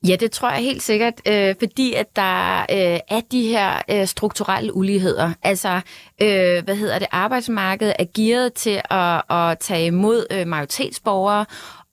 Ja, 0.08 0.16
det 0.16 0.32
tror 0.32 0.50
jeg 0.50 0.60
helt 0.60 0.84
sikkert, 0.84 1.14
øh, 1.28 1.56
fordi 1.60 1.94
at 1.94 2.16
der 2.16 2.60
øh, 2.62 3.00
er 3.08 3.22
de 3.32 3.48
her 3.48 3.82
øh, 3.90 4.08
strukturelle 4.08 4.76
uligheder. 4.76 5.34
Altså, 5.44 5.82
øh, 6.22 6.64
hvad 6.64 6.76
hedder 6.76 7.00
det, 7.00 7.08
arbejdsmarkedet 7.12 7.94
er 8.00 8.06
gearet 8.16 8.54
til 8.54 8.82
at, 8.90 9.22
at 9.30 9.60
tage 9.60 9.86
imod 9.86 10.26
øh, 10.32 10.48
majoritetsborgere, 10.48 11.46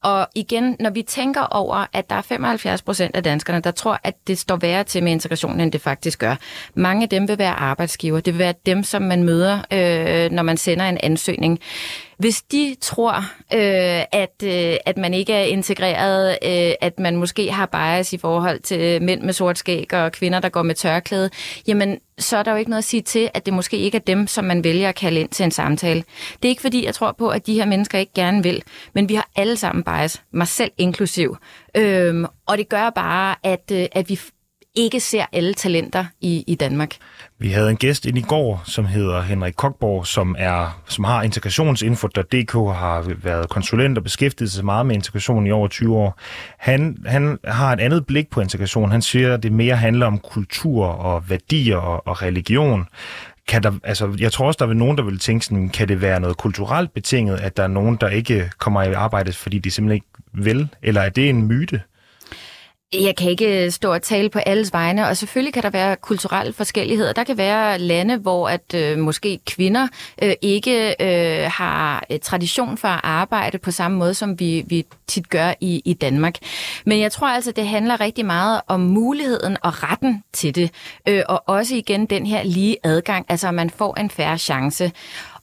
og 0.03 0.29
igen, 0.35 0.77
når 0.81 0.91
vi 0.91 1.03
tænker 1.03 1.43
over, 1.43 1.87
at 1.93 2.11
der 2.11 2.17
er 2.17 2.23
75 2.23 2.83
procent 2.83 3.17
af 3.17 3.23
danskerne, 3.23 3.61
der 3.61 3.71
tror, 3.71 4.01
at 4.05 4.15
det 4.27 4.39
står 4.39 4.57
værre 4.57 4.85
til 4.85 5.03
med 5.03 5.13
integrationen, 5.13 5.61
end 5.61 5.73
det 5.73 5.81
faktisk 5.81 6.19
gør. 6.19 6.37
Mange 6.75 7.03
af 7.03 7.09
dem 7.09 7.29
vil 7.29 7.39
være 7.39 7.55
arbejdsgiver. 7.55 8.21
Det 8.21 8.35
vil 8.35 8.39
være 8.39 8.55
dem, 8.67 8.83
som 8.83 9.03
man 9.03 9.23
møder, 9.23 9.59
øh, 9.73 10.31
når 10.31 10.43
man 10.43 10.57
sender 10.57 10.85
en 10.89 10.99
ansøgning. 11.03 11.61
Hvis 12.19 12.43
de 12.43 12.77
tror, 12.81 13.17
øh, 13.53 14.05
at, 14.13 14.43
øh, 14.45 14.77
at 14.87 14.97
man 14.97 15.15
ikke 15.15 15.33
er 15.33 15.43
integreret, 15.43 16.39
øh, 16.43 16.73
at 16.81 16.99
man 16.99 17.17
måske 17.17 17.53
har 17.53 17.67
bias 17.67 18.13
i 18.13 18.19
forhold 18.19 18.61
til 18.61 19.03
mænd 19.03 19.23
med 19.23 19.33
sort 19.33 19.59
skæg 19.59 19.95
og 19.95 20.13
kvinder, 20.13 20.41
der 20.41 20.49
går 20.49 20.63
med 20.63 20.75
tørklæde, 20.75 21.31
jamen 21.67 21.99
så 22.19 22.37
er 22.37 22.43
der 22.43 22.51
jo 22.51 22.57
ikke 22.57 22.71
noget 22.71 22.83
at 22.83 22.85
sige 22.85 23.03
til, 23.03 23.31
at 23.35 23.47
det 23.47 23.55
måske 23.55 23.77
ikke 23.77 23.97
er 23.97 24.03
dem, 24.03 24.27
som 24.27 24.45
man 24.45 24.65
vælger 24.65 24.89
at 24.89 24.95
kalde 24.95 25.21
ind 25.21 25.29
til 25.29 25.45
en 25.45 25.51
samtale. 25.51 26.05
Det 26.33 26.45
er 26.45 26.49
ikke 26.49 26.63
fordi, 26.63 26.85
jeg 26.85 26.95
tror 26.95 27.13
på, 27.13 27.29
at 27.29 27.47
de 27.47 27.55
her 27.55 27.67
mennesker 27.67 27.99
ikke 27.99 28.13
gerne 28.15 28.43
vil, 28.43 28.63
men 28.93 29.09
vi 29.09 29.15
har 29.15 29.29
alle 29.37 29.57
sammen 29.57 29.85
bias, 29.85 30.23
mig 30.31 30.49
selv 30.49 30.71
inklusiv. 30.79 31.37
Øhm, 31.75 32.25
og 32.47 32.59
det 32.59 32.69
gør 32.69 32.91
bare, 32.91 33.35
at, 33.43 33.73
øh, 33.73 33.87
at 33.93 34.09
vi 34.09 34.21
ikke 34.79 35.01
ser 35.01 35.27
alle 35.33 35.55
talenter 35.55 36.05
i, 36.21 36.45
i 36.47 36.55
Danmark. 36.55 36.97
Vi 37.39 37.49
havde 37.49 37.71
en 37.71 37.77
gæst 37.77 38.07
ind 38.07 38.19
i 38.19 38.21
går, 38.21 38.63
som 38.65 38.85
hedder 38.85 39.23
Henrik 39.23 39.55
Kokborg, 39.57 40.07
som, 40.07 40.37
er, 40.39 40.83
som 40.87 41.05
har 41.05 41.23
integrationsinfo.dk, 41.23 42.53
har 42.53 43.15
været 43.23 43.49
konsulent 43.49 43.99
og 43.99 44.05
beskæftiget 44.05 44.51
sig 44.51 44.65
meget 44.65 44.87
med 44.87 44.95
integration 44.95 45.47
i 45.47 45.51
over 45.51 45.69
20 45.69 45.97
år. 45.97 46.19
Han, 46.59 46.97
han 47.07 47.39
har 47.45 47.73
et 47.73 47.81
andet 47.81 48.07
blik 48.07 48.31
på 48.31 48.41
integration. 48.41 48.91
Han 48.91 49.03
siger, 49.03 49.35
at 49.35 49.43
det 49.43 49.53
mere 49.53 49.77
handler 49.77 50.07
om 50.07 50.19
kultur 50.19 50.87
og 50.87 51.31
værdier 51.31 51.77
og, 51.77 52.07
og 52.07 52.23
religion. 52.23 52.87
Kan 53.49 53.63
der, 53.63 53.73
altså, 53.85 54.17
jeg 54.19 54.33
tror 54.33 54.47
også, 54.47 54.59
der 54.61 54.71
er 54.71 54.75
nogen, 54.75 54.99
der 54.99 55.05
vil 55.05 55.19
tænke 55.19 55.45
sådan, 55.45 55.69
kan 55.69 55.89
det 55.89 56.01
være 56.01 56.21
noget 56.21 56.37
kulturelt 56.37 56.95
betinget, 56.95 57.37
at 57.37 57.57
der 57.57 57.63
er 57.63 57.69
nogen, 57.69 57.97
der 58.01 58.09
ikke 58.09 58.51
kommer 58.59 58.83
i 58.83 58.93
arbejde, 58.93 59.33
fordi 59.33 59.59
de 59.59 59.71
simpelthen 59.71 59.95
ikke 59.95 60.45
vil? 60.45 60.69
Eller 60.83 61.01
er 61.01 61.09
det 61.09 61.29
en 61.29 61.47
myte? 61.47 61.81
Jeg 62.93 63.17
kan 63.17 63.31
ikke 63.31 63.65
øh, 63.65 63.71
stå 63.71 63.93
og 63.93 64.03
tale 64.03 64.31
på 64.31 64.39
alles 64.39 64.73
vegne, 64.73 65.09
og 65.09 65.17
selvfølgelig 65.17 65.55
kan 65.55 65.63
der 65.63 65.71
være 65.71 65.97
kulturelle 65.97 66.53
forskelligheder. 66.53 67.13
Der 67.13 67.25
kan 67.25 67.37
være 67.39 67.79
lande, 67.79 68.17
hvor 68.17 68.49
at 68.49 68.75
øh, 68.75 68.99
måske 68.99 69.39
kvinder 69.47 69.89
øh, 70.23 70.33
ikke 70.43 70.95
øh, 71.01 71.51
har 71.51 72.05
øh, 72.11 72.19
tradition 72.19 72.77
for 72.77 72.89
at 72.89 73.01
arbejde 73.03 73.59
på 73.59 73.71
samme 73.71 73.99
måde, 73.99 74.15
som 74.15 74.41
vi, 74.41 74.65
vi 74.67 74.85
tit 75.07 75.31
gør 75.31 75.53
i, 75.61 75.83
i 75.85 75.95
Danmark. 75.95 76.35
Men 76.87 77.01
jeg 77.01 77.13
tror 77.13 77.29
altså, 77.29 77.53
det 77.53 77.67
handler 77.67 78.01
rigtig 78.01 78.27
meget 78.27 78.61
om 78.67 78.81
muligheden 78.81 79.57
og 79.63 79.83
retten 79.83 80.23
til 80.33 80.55
det, 80.55 80.71
øh, 81.09 81.23
og 81.29 81.43
også 81.47 81.75
igen 81.75 82.07
den 82.07 82.27
her 82.27 82.43
lige 82.43 82.77
adgang, 82.83 83.27
altså 83.29 83.49
at 83.49 83.55
man 83.55 83.71
får 83.71 84.01
en 84.01 84.11
færre 84.11 84.39
chance. 84.39 84.93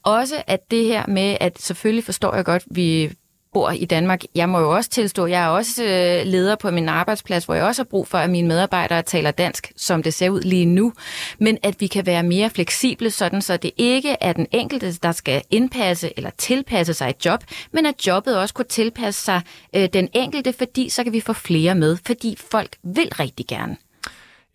Også 0.03 0.43
at 0.47 0.71
det 0.71 0.85
her 0.85 1.07
med, 1.07 1.37
at 1.39 1.61
selvfølgelig 1.61 2.03
forstår 2.03 2.35
jeg 2.35 2.45
godt, 2.45 2.63
vi 2.71 3.11
bor 3.55 3.71
i 3.71 3.85
Danmark. 3.85 4.21
Jeg 4.35 4.49
må 4.49 4.59
jo 4.59 4.75
også 4.75 4.89
tilstå, 4.89 5.25
jeg 5.25 5.43
er 5.43 5.47
også 5.47 5.83
øh, 5.83 6.25
leder 6.25 6.55
på 6.55 6.71
min 6.71 6.89
arbejdsplads, 6.89 7.45
hvor 7.45 7.53
jeg 7.53 7.63
også 7.63 7.81
har 7.81 7.87
brug 7.89 8.07
for, 8.07 8.17
at 8.17 8.29
mine 8.29 8.47
medarbejdere 8.47 9.01
taler 9.01 9.31
dansk, 9.31 9.71
som 9.75 10.03
det 10.03 10.13
ser 10.13 10.29
ud 10.29 10.41
lige 10.41 10.65
nu. 10.65 10.93
Men 11.39 11.57
at 11.63 11.75
vi 11.79 11.87
kan 11.87 12.05
være 12.05 12.23
mere 12.23 12.49
fleksible, 12.49 13.11
sådan 13.11 13.41
så 13.41 13.57
det 13.57 13.71
ikke 13.77 14.15
er 14.21 14.33
den 14.33 14.47
enkelte, 14.51 14.93
der 14.93 15.11
skal 15.11 15.41
indpasse 15.51 16.11
eller 16.17 16.29
tilpasse 16.37 16.93
sig 16.93 17.09
et 17.09 17.25
job, 17.25 17.43
men 17.71 17.85
at 17.85 18.07
jobbet 18.07 18.37
også 18.37 18.53
kunne 18.53 18.65
tilpasse 18.65 19.23
sig 19.23 19.41
øh, 19.75 19.89
den 19.93 20.09
enkelte, 20.13 20.53
fordi 20.53 20.89
så 20.89 21.03
kan 21.03 21.13
vi 21.13 21.19
få 21.19 21.33
flere 21.33 21.75
med, 21.75 21.97
fordi 22.05 22.37
folk 22.51 22.69
vil 22.83 23.09
rigtig 23.19 23.45
gerne. 23.47 23.77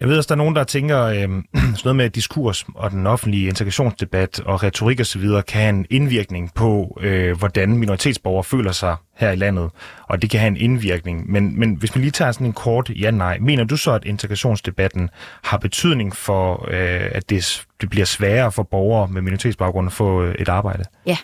Jeg 0.01 0.09
ved 0.09 0.17
også, 0.17 0.29
der 0.29 0.35
er 0.35 0.37
nogen, 0.37 0.57
der 0.57 0.65
tænker, 0.65 1.03
øh, 1.03 1.15
sådan 1.55 1.75
noget 1.85 1.97
med 1.97 2.11
diskurs 2.11 2.67
og 2.75 2.91
den 2.91 3.07
offentlige 3.07 3.49
integrationsdebat 3.49 4.41
og 4.41 4.63
retorik 4.63 5.01
osv. 5.01 5.23
kan 5.23 5.61
have 5.61 5.69
en 5.69 5.87
indvirkning 5.91 6.55
på, 6.55 6.99
øh, 7.01 7.39
hvordan 7.39 7.79
minoritetsborgere 7.79 8.45
føler 8.45 8.73
sig 8.73 8.97
her 9.17 9.31
i 9.31 9.37
landet, 9.37 9.71
og 10.09 10.23
det 10.23 10.31
kan 10.31 10.41
have 10.41 10.49
en 10.49 10.57
indvirkning. 10.57 11.31
Men, 11.31 11.59
men 11.59 11.75
hvis 11.75 11.95
man 11.95 12.01
lige 12.01 12.11
tager 12.11 12.33
sådan 12.33 12.47
en 12.47 12.53
kort 12.53 12.91
ja-nej, 12.91 13.39
mener 13.39 13.65
du 13.65 13.77
så, 13.77 13.93
at 13.93 14.05
integrationsdebatten 14.05 15.11
har 15.43 15.59
betydning 15.59 16.17
for, 16.17 16.69
øh, 16.71 17.09
at 17.13 17.31
det, 17.31 17.67
det 17.81 17.91
bliver 17.91 18.07
sværere 18.07 18.53
for 18.53 18.63
borgere 18.63 19.09
med 19.09 19.23
minoritetsbaggrund 19.23 19.87
at 19.87 19.93
få 19.93 20.23
øh, 20.23 20.35
et 20.39 20.49
arbejde? 20.49 20.85
Ja. 21.07 21.17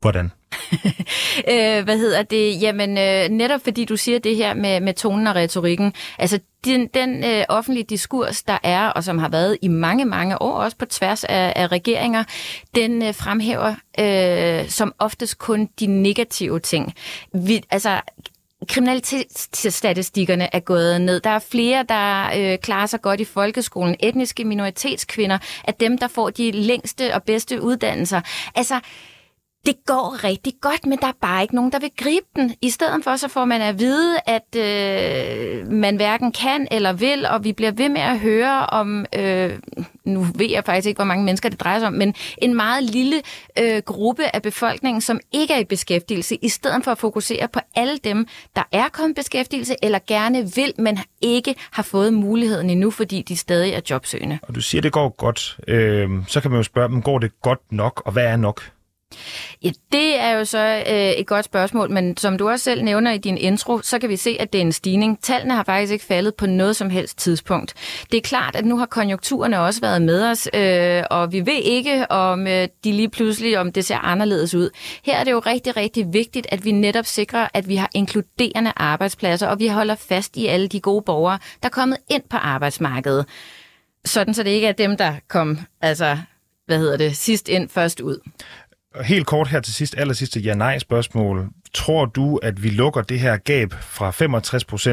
Hvordan? 0.00 0.32
øh, 1.52 1.84
hvad 1.84 1.98
hedder 1.98 2.22
det? 2.22 2.62
Jamen, 2.62 2.98
øh, 2.98 3.28
netop 3.28 3.60
fordi 3.64 3.84
du 3.84 3.96
siger 3.96 4.18
det 4.18 4.36
her 4.36 4.54
med, 4.54 4.80
med 4.80 4.94
tonen 4.94 5.26
og 5.26 5.34
retorikken. 5.34 5.92
Altså, 6.18 6.40
den, 6.64 6.86
den 6.94 7.24
øh, 7.24 7.44
offentlige 7.48 7.84
diskurs, 7.84 8.42
der 8.42 8.58
er, 8.62 8.88
og 8.88 9.04
som 9.04 9.18
har 9.18 9.28
været 9.28 9.58
i 9.62 9.68
mange, 9.68 10.04
mange 10.04 10.42
år, 10.42 10.52
også 10.52 10.76
på 10.76 10.86
tværs 10.86 11.24
af, 11.24 11.52
af 11.56 11.72
regeringer, 11.72 12.24
den 12.74 13.02
øh, 13.02 13.14
fremhæver 13.14 13.74
øh, 14.00 14.68
som 14.68 14.94
oftest 14.98 15.38
kun 15.38 15.68
de 15.80 15.86
negative 15.86 16.60
ting. 16.60 16.94
Vi, 17.32 17.62
altså, 17.70 18.00
kriminalitetsstatistikkerne 18.68 20.54
er 20.54 20.60
gået 20.60 21.00
ned. 21.00 21.20
Der 21.20 21.30
er 21.30 21.38
flere, 21.38 21.84
der 21.88 22.30
øh, 22.36 22.58
klarer 22.58 22.86
sig 22.86 23.02
godt 23.02 23.20
i 23.20 23.24
folkeskolen. 23.24 23.96
Etniske 24.00 24.44
minoritetskvinder 24.44 25.38
er 25.64 25.72
dem, 25.72 25.98
der 25.98 26.08
får 26.08 26.30
de 26.30 26.50
længste 26.50 27.14
og 27.14 27.22
bedste 27.22 27.62
uddannelser. 27.62 28.20
Altså, 28.54 28.80
det 29.66 29.76
går 29.86 30.24
rigtig 30.24 30.52
godt, 30.60 30.86
men 30.86 30.98
der 30.98 31.06
er 31.06 31.12
bare 31.20 31.42
ikke 31.42 31.54
nogen, 31.54 31.72
der 31.72 31.78
vil 31.78 31.90
gribe 31.96 32.26
den. 32.36 32.54
I 32.62 32.70
stedet 32.70 33.04
for, 33.04 33.16
så 33.16 33.28
får 33.28 33.44
man 33.44 33.62
at 33.62 33.78
vide, 33.78 34.18
at 34.26 34.56
øh, 34.56 35.72
man 35.72 35.96
hverken 35.96 36.32
kan 36.32 36.68
eller 36.70 36.92
vil, 36.92 37.26
og 37.26 37.44
vi 37.44 37.52
bliver 37.52 37.70
ved 37.70 37.88
med 37.88 38.00
at 38.00 38.18
høre 38.18 38.66
om, 38.66 39.06
øh, 39.14 39.52
nu 40.04 40.26
ved 40.34 40.50
jeg 40.50 40.64
faktisk 40.64 40.88
ikke, 40.88 40.98
hvor 40.98 41.04
mange 41.04 41.24
mennesker 41.24 41.48
det 41.48 41.60
drejer 41.60 41.78
sig 41.78 41.88
om, 41.88 41.94
men 41.94 42.14
en 42.38 42.54
meget 42.54 42.84
lille 42.84 43.22
øh, 43.58 43.82
gruppe 43.86 44.34
af 44.34 44.42
befolkningen, 44.42 45.00
som 45.00 45.20
ikke 45.32 45.54
er 45.54 45.58
i 45.58 45.64
beskæftigelse, 45.64 46.36
i 46.42 46.48
stedet 46.48 46.84
for 46.84 46.90
at 46.90 46.98
fokusere 46.98 47.48
på 47.48 47.60
alle 47.74 47.98
dem, 48.04 48.26
der 48.56 48.62
er 48.72 48.88
kommet 48.92 49.10
i 49.10 49.14
beskæftigelse, 49.14 49.74
eller 49.82 49.98
gerne 50.06 50.54
vil, 50.54 50.72
men 50.78 50.98
ikke 51.20 51.54
har 51.70 51.82
fået 51.82 52.14
muligheden 52.14 52.70
endnu, 52.70 52.90
fordi 52.90 53.22
de 53.22 53.36
stadig 53.36 53.72
er 53.72 53.80
jobsøgende. 53.90 54.38
Og 54.42 54.54
du 54.54 54.60
siger, 54.60 54.82
det 54.82 54.92
går 54.92 55.08
godt. 55.08 55.58
Øh, 55.68 56.10
så 56.26 56.40
kan 56.40 56.50
man 56.50 56.58
jo 56.58 56.62
spørge 56.62 56.88
dem, 56.88 57.02
går 57.02 57.18
det 57.18 57.42
godt 57.42 57.60
nok, 57.70 58.02
og 58.04 58.12
hvad 58.12 58.24
er 58.24 58.36
nok? 58.36 58.62
Ja, 59.62 59.70
det 59.92 60.20
er 60.20 60.30
jo 60.30 60.44
så 60.44 60.82
øh, 60.88 60.94
et 60.94 61.26
godt 61.26 61.44
spørgsmål, 61.44 61.90
men 61.90 62.16
som 62.16 62.38
du 62.38 62.48
også 62.48 62.64
selv 62.64 62.82
nævner 62.82 63.12
i 63.12 63.18
din 63.18 63.38
intro, 63.38 63.80
så 63.82 63.98
kan 63.98 64.08
vi 64.08 64.16
se, 64.16 64.36
at 64.40 64.52
det 64.52 64.58
er 64.58 64.62
en 64.62 64.72
stigning. 64.72 65.22
Tallene 65.22 65.54
har 65.54 65.64
faktisk 65.64 65.92
ikke 65.92 66.04
faldet 66.04 66.34
på 66.34 66.46
noget 66.46 66.76
som 66.76 66.90
helst 66.90 67.18
tidspunkt. 67.18 67.74
Det 68.10 68.16
er 68.16 68.22
klart, 68.22 68.56
at 68.56 68.64
nu 68.64 68.78
har 68.78 68.86
konjunkturerne 68.86 69.60
også 69.60 69.80
været 69.80 70.02
med 70.02 70.24
os, 70.30 70.48
øh, 70.54 71.02
og 71.10 71.32
vi 71.32 71.46
ved 71.46 71.62
ikke, 71.62 72.10
om 72.10 72.46
øh, 72.46 72.68
de 72.84 72.92
lige 72.92 73.10
pludselig, 73.10 73.58
om 73.58 73.72
det 73.72 73.84
ser 73.84 73.98
anderledes 73.98 74.54
ud. 74.54 74.70
Her 75.04 75.16
er 75.16 75.24
det 75.24 75.30
jo 75.32 75.38
rigtig, 75.38 75.76
rigtig 75.76 76.12
vigtigt, 76.12 76.46
at 76.50 76.64
vi 76.64 76.72
netop 76.72 77.06
sikrer, 77.06 77.48
at 77.54 77.68
vi 77.68 77.76
har 77.76 77.90
inkluderende 77.94 78.72
arbejdspladser, 78.76 79.46
og 79.46 79.58
vi 79.58 79.66
holder 79.68 79.94
fast 79.94 80.36
i 80.36 80.46
alle 80.46 80.68
de 80.68 80.80
gode 80.80 81.02
borgere, 81.02 81.38
der 81.62 81.68
er 81.68 81.70
kommet 81.70 81.98
ind 82.10 82.22
på 82.30 82.36
arbejdsmarkedet. 82.36 83.26
Sådan, 84.04 84.34
så 84.34 84.42
det 84.42 84.50
ikke 84.50 84.66
er 84.66 84.72
dem, 84.72 84.96
der 84.96 85.14
kom, 85.28 85.58
altså, 85.80 86.18
hvad 86.66 86.78
hedder 86.78 86.96
det, 86.96 87.16
sidst 87.16 87.48
ind, 87.48 87.68
først 87.68 88.00
ud 88.00 88.18
helt 89.04 89.26
kort 89.26 89.48
her 89.48 89.60
til 89.60 89.74
sidst, 89.74 89.94
aller 89.98 90.14
sidste 90.14 90.40
ja-nej-spørgsmål. 90.40 91.48
Tror 91.74 92.04
du, 92.04 92.36
at 92.36 92.62
vi 92.62 92.68
lukker 92.68 93.02
det 93.02 93.20
her 93.20 93.36
gab 93.36 93.74
fra 93.80 94.10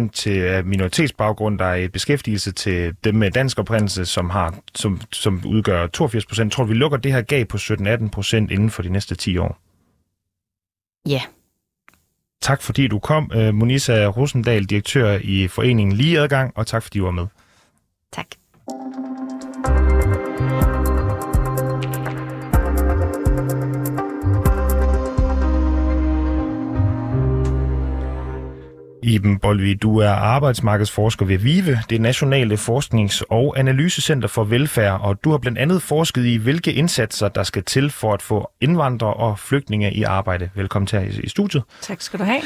65% 0.07 0.09
til 0.11 0.37
øh, 0.37 0.65
minoritetsbaggrund, 0.65 1.59
der 1.59 1.65
er 1.65 1.75
i 1.75 1.87
beskæftigelse, 1.87 2.51
til 2.51 2.95
dem 3.03 3.15
med 3.15 3.31
dansk 3.31 3.59
oprindelse, 3.59 4.05
som, 4.05 4.29
har, 4.29 4.55
som, 4.75 5.01
som 5.11 5.41
udgør 5.45 5.87
82%? 5.97 6.49
Tror 6.49 6.63
du, 6.63 6.67
vi 6.67 6.73
lukker 6.73 6.97
det 6.97 7.13
her 7.13 7.21
gab 7.21 7.47
på 7.47 7.57
17-18% 7.57 8.35
inden 8.35 8.69
for 8.69 8.81
de 8.81 8.89
næste 8.89 9.15
10 9.15 9.37
år? 9.37 9.57
Ja. 11.09 11.21
Tak 12.41 12.61
fordi 12.61 12.87
du 12.87 12.99
kom, 12.99 13.31
øh, 13.35 13.53
Monisa 13.53 14.05
Rosendal, 14.05 14.65
direktør 14.65 15.19
i 15.21 15.47
foreningen 15.47 15.95
Lige 15.95 16.19
Adgang, 16.19 16.51
og 16.55 16.67
tak 16.67 16.83
fordi 16.83 16.99
du 16.99 17.05
var 17.05 17.11
med. 17.11 17.27
Tak. 18.11 18.27
Iben 29.13 29.39
Bolvi, 29.39 29.73
du 29.73 29.97
er 29.97 30.09
arbejdsmarkedsforsker 30.09 31.25
ved 31.25 31.37
VIVE, 31.37 31.79
det 31.89 32.01
nationale 32.01 32.57
forsknings- 32.57 33.21
og 33.29 33.59
analysecenter 33.59 34.27
for 34.27 34.43
velfærd, 34.43 35.01
og 35.01 35.23
du 35.23 35.31
har 35.31 35.37
blandt 35.37 35.57
andet 35.57 35.81
forsket 35.81 36.25
i, 36.25 36.35
hvilke 36.35 36.73
indsatser, 36.73 37.27
der 37.27 37.43
skal 37.43 37.63
til 37.63 37.89
for 37.89 38.13
at 38.13 38.21
få 38.21 38.51
indvandrere 38.61 39.13
og 39.13 39.39
flygtninge 39.39 39.93
i 39.93 40.03
arbejde. 40.03 40.49
Velkommen 40.55 40.87
til 40.87 40.99
her 40.99 41.21
i 41.23 41.29
studiet. 41.29 41.63
Tak 41.81 42.01
skal 42.01 42.19
du 42.19 42.23
have. 42.23 42.41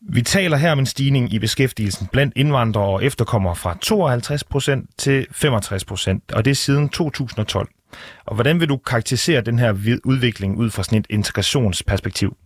Vi 0.00 0.22
taler 0.22 0.56
her 0.56 0.72
om 0.72 0.78
en 0.78 0.86
stigning 0.86 1.32
i 1.32 1.38
beskæftigelsen 1.38 2.06
blandt 2.12 2.32
indvandrere 2.36 2.84
og 2.84 3.04
efterkommere 3.04 3.56
fra 3.56 3.76
52 3.80 4.44
procent 4.44 4.90
til 4.98 5.26
65 5.32 5.84
procent, 5.84 6.32
og 6.32 6.44
det 6.44 6.50
er 6.50 6.54
siden 6.54 6.88
2012. 6.88 7.68
Og 8.24 8.34
hvordan 8.34 8.60
vil 8.60 8.68
du 8.68 8.76
karakterisere 8.76 9.40
den 9.40 9.58
her 9.58 9.98
udvikling 10.04 10.58
ud 10.58 10.70
fra 10.70 10.82
sådan 10.82 10.98
et 10.98 11.06
integrationsperspektiv? 11.10 12.36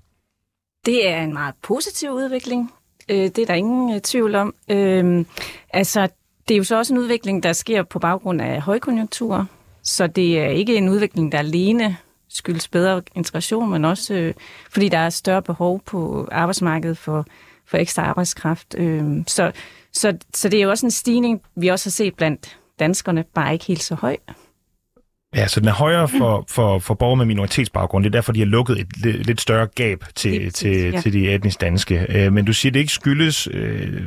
Det 0.86 1.08
er 1.08 1.22
en 1.22 1.32
meget 1.32 1.54
positiv 1.62 2.10
udvikling. 2.10 2.70
Øh, 3.08 3.16
det 3.16 3.38
er 3.38 3.46
der 3.46 3.54
ingen 3.54 3.94
øh, 3.94 4.00
tvivl 4.00 4.34
om. 4.34 4.54
Øh, 4.70 5.24
altså, 5.72 6.08
det 6.48 6.54
er 6.54 6.58
jo 6.58 6.64
så 6.64 6.76
også 6.76 6.94
en 6.94 6.98
udvikling, 6.98 7.42
der 7.42 7.52
sker 7.52 7.82
på 7.82 7.98
baggrund 7.98 8.42
af 8.42 8.60
højkonjunkturer, 8.60 9.44
så 9.82 10.06
det 10.06 10.40
er 10.40 10.48
ikke 10.48 10.76
en 10.76 10.88
udvikling, 10.88 11.32
der 11.32 11.38
alene 11.38 11.96
skyldes 12.28 12.68
bedre 12.68 13.02
integration, 13.14 13.70
men 13.70 13.84
også 13.84 14.14
øh, 14.14 14.34
fordi 14.70 14.88
der 14.88 14.98
er 14.98 15.10
større 15.10 15.42
behov 15.42 15.80
på 15.80 16.28
arbejdsmarkedet 16.32 16.98
for, 16.98 17.26
for 17.66 17.76
ekstra 17.76 18.02
arbejdskraft. 18.02 18.74
Øh, 18.78 19.04
så, 19.26 19.52
så, 19.92 20.16
så 20.34 20.48
det 20.48 20.58
er 20.58 20.62
jo 20.62 20.70
også 20.70 20.86
en 20.86 20.90
stigning, 20.90 21.42
vi 21.54 21.68
også 21.68 21.86
har 21.86 21.90
set 21.90 22.14
blandt 22.14 22.58
danskerne, 22.78 23.24
bare 23.34 23.52
ikke 23.52 23.64
helt 23.64 23.82
så 23.82 23.94
høj. 23.94 24.16
Ja, 25.34 25.48
så 25.48 25.60
den 25.60 25.68
er 25.68 25.72
højere 25.72 26.08
for, 26.08 26.44
for, 26.48 26.78
for 26.78 26.94
borgere 26.94 27.16
med 27.16 27.26
minoritetsbaggrund. 27.26 28.04
Det 28.04 28.10
er 28.10 28.12
derfor, 28.12 28.32
de 28.32 28.38
har 28.38 28.46
lukket 28.46 28.80
et 28.80 28.86
lidt, 28.96 29.26
lidt 29.26 29.40
større 29.40 29.66
gab 29.66 30.04
til, 30.14 30.44
det, 30.44 30.54
til, 30.54 30.90
ja. 30.92 31.00
til 31.00 31.12
de 31.12 31.34
etnisk 31.34 31.60
danske. 31.60 32.06
Øh, 32.08 32.32
men 32.32 32.44
du 32.44 32.52
siger, 32.52 32.72
det 32.72 32.80
ikke 32.80 32.92
skyldes 32.92 33.48
øh, 33.50 34.02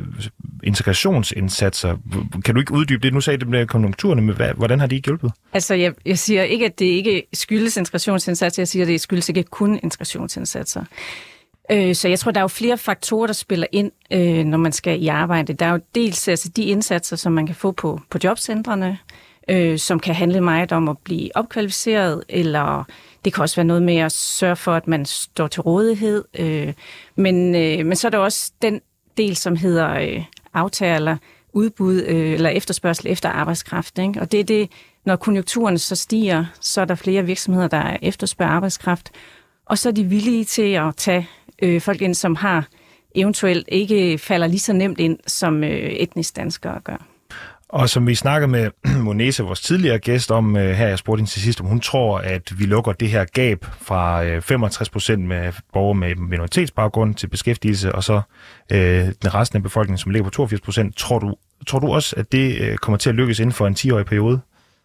integrationsindsatser. 0.64 1.98
Kan 2.46 2.56
du 2.56 2.60
ikke 2.60 2.74
uddybe 2.74 3.04
det? 3.04 3.14
Nu 3.14 3.22
sagde 3.22 3.38
det 3.38 3.48
med 3.48 3.68
konjunkturerne, 3.68 4.22
men 4.22 4.36
hvad, 4.36 4.54
hvordan 4.54 4.80
har 4.80 4.88
de 4.88 4.96
ikke 4.96 5.06
hjulpet? 5.06 5.32
Altså, 5.54 5.74
jeg, 5.74 5.94
jeg 6.06 6.20
siger 6.20 6.44
ikke, 6.44 6.66
at 6.66 6.80
det 6.80 6.86
ikke 6.86 7.24
skyldes 7.34 7.78
integrationsindsatser. 7.78 8.62
Jeg 8.62 8.68
siger, 8.68 8.84
at 8.84 8.88
det 8.88 9.02
skyldes 9.02 9.30
ikke 9.30 9.44
kun 9.44 9.80
integrationsindsatser. 9.84 10.84
Øh, 11.72 11.96
så 11.96 12.08
jeg 12.08 12.20
tror, 12.20 12.32
der 12.32 12.40
er 12.40 12.44
jo 12.44 12.48
flere 12.48 12.78
faktorer, 12.78 13.28
der 13.28 13.34
spiller 13.34 13.68
ind, 13.72 13.92
øh, 14.12 14.46
når 14.46 14.58
man 14.58 14.72
skal 14.72 15.04
i 15.04 15.08
arbejde. 15.08 15.54
Der 15.54 15.66
er 15.66 15.72
jo 15.72 15.80
dels 15.96 16.28
altså, 16.28 16.50
de 16.50 16.64
indsatser, 16.64 17.16
som 17.16 17.32
man 17.32 17.46
kan 17.46 17.56
få 17.56 17.72
på, 17.72 18.02
på 18.10 18.18
jobcentrene, 18.24 18.88
øh, 18.88 18.96
Øh, 19.50 19.80
som 19.80 20.00
kan 20.00 20.16
handle 20.16 20.42
meget 20.42 20.72
om 20.72 20.90
at 20.90 20.98
blive 20.98 21.30
opkvalificeret, 21.36 22.24
eller 22.30 22.84
det 23.26 23.34
kan 23.34 23.42
også 23.42 23.56
være 23.56 23.66
noget 23.66 23.84
med 23.84 23.98
at 23.98 24.12
sørge 24.12 24.56
for, 24.56 24.74
at 24.74 24.88
man 24.88 25.06
står 25.06 25.48
til 25.48 25.62
rådighed. 25.62 26.24
Øh, 26.40 26.74
men, 27.16 27.56
øh, 27.56 27.86
men 27.86 27.96
så 27.96 28.08
er 28.08 28.12
der 28.12 28.18
også 28.18 28.52
den 28.62 28.82
del, 29.18 29.36
som 29.36 29.56
hedder 29.56 29.90
øh, 29.94 30.24
aftaler, 30.54 31.18
udbud 31.54 32.02
øh, 32.08 32.32
eller 32.32 32.50
efterspørgsel 32.50 33.08
efter 33.08 33.30
arbejdskraft. 33.30 34.00
Ikke? 34.00 34.22
Og 34.22 34.32
det 34.32 34.40
er 34.40 34.44
det, 34.44 34.72
når 35.06 35.16
konjunkturen 35.16 35.78
så 35.78 35.96
stiger, 35.96 36.46
så 36.62 36.82
er 36.82 36.86
der 36.86 36.96
flere 36.96 37.26
virksomheder, 37.26 37.68
der 37.68 37.98
efterspørger 38.02 38.52
arbejdskraft, 38.52 39.12
og 39.66 39.78
så 39.78 39.90
er 39.90 39.94
de 39.94 40.04
villige 40.04 40.46
til 40.46 40.74
at 40.74 40.96
tage 40.96 41.30
øh, 41.62 41.82
folk 41.82 42.02
ind, 42.02 42.16
som 42.16 42.36
har 42.36 42.68
eventuelt 43.16 43.68
ikke 43.72 44.18
falder 44.18 44.48
lige 44.48 44.60
så 44.60 44.74
nemt 44.74 45.00
ind, 45.00 45.20
som 45.28 45.64
øh, 45.64 45.70
etnisk 45.70 46.36
danskere 46.36 46.80
gør. 46.80 47.09
Og 47.70 47.90
som 47.90 48.08
vi 48.08 48.16
snakkede 48.16 48.52
med 48.52 48.72
Monese, 49.04 49.44
vores 49.44 49.62
tidligere 49.62 50.00
gæst, 50.00 50.32
om 50.32 50.56
øh, 50.56 50.72
her, 50.72 50.88
jeg 50.88 50.98
spurgte 50.98 51.20
hende 51.20 51.32
til 51.32 51.42
sidst, 51.42 51.62
om 51.62 51.68
hun 51.68 51.80
tror, 51.80 52.18
at 52.18 52.60
vi 52.60 52.66
lukker 52.66 52.92
det 52.92 53.10
her 53.10 53.26
gab 53.26 53.66
fra 53.82 54.24
øh, 54.24 54.42
65 54.42 54.90
procent 54.90 55.26
med 55.26 55.54
borgere 55.74 55.96
med 55.96 56.16
minoritetsbaggrund 56.16 57.16
til 57.16 57.28
beskæftigelse, 57.28 57.96
og 57.96 58.04
så 58.04 58.22
øh, 58.72 58.80
den 59.22 59.34
resten 59.34 59.58
af 59.58 59.64
befolkningen, 59.64 59.98
som 59.98 60.12
ligger 60.12 60.24
på 60.24 60.30
82 60.30 60.62
procent. 60.62 60.98
Tror 60.98 61.20
du, 61.20 61.36
tror 61.68 61.80
du 61.80 61.88
også, 61.88 62.16
at 62.18 62.32
det 62.32 62.62
øh, 62.62 62.78
kommer 62.78 62.98
til 62.98 63.10
at 63.10 63.16
lykkes 63.16 63.40
inden 63.40 63.54
for 63.54 63.68
en 63.68 63.76
10-årig 63.80 64.06
periode? 64.06 64.40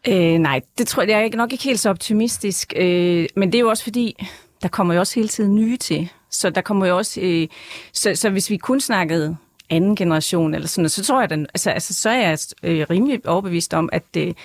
Øh, 0.08 0.38
nej, 0.38 0.60
det 0.78 0.86
tror 0.86 1.02
jeg, 1.02 1.10
jeg 1.10 1.24
er 1.32 1.36
nok 1.36 1.52
ikke 1.52 1.64
helt 1.64 1.80
så 1.80 1.90
optimistisk. 1.90 2.72
Øh, 2.76 3.26
men 3.36 3.52
det 3.52 3.58
er 3.58 3.60
jo 3.60 3.68
også 3.68 3.82
fordi, 3.82 4.26
der 4.62 4.68
kommer 4.68 4.94
jo 4.94 5.00
også 5.00 5.14
hele 5.14 5.28
tiden 5.28 5.54
nye 5.54 5.76
til. 5.76 6.08
Så 6.30 6.50
der 6.50 6.60
kommer 6.60 6.86
jo 6.86 6.96
også... 6.96 7.20
Øh, 7.20 7.48
så, 7.92 8.14
så 8.14 8.30
hvis 8.30 8.50
vi 8.50 8.56
kun 8.56 8.80
snakkede 8.80 9.36
anden 9.70 9.96
generation 9.96 10.54
eller 10.54 10.68
sådan 10.68 10.82
noget, 10.82 10.90
så 10.90 11.04
tror 11.04 11.20
jeg, 11.20 11.30
den, 11.30 11.46
altså, 11.54 11.70
altså, 11.70 11.94
så 11.94 12.10
er 12.10 12.28
jeg 12.28 12.38
øh, 12.62 12.86
rimelig 12.90 13.28
overbevist 13.28 13.74
om, 13.74 13.88
at 13.92 14.02
det, 14.14 14.36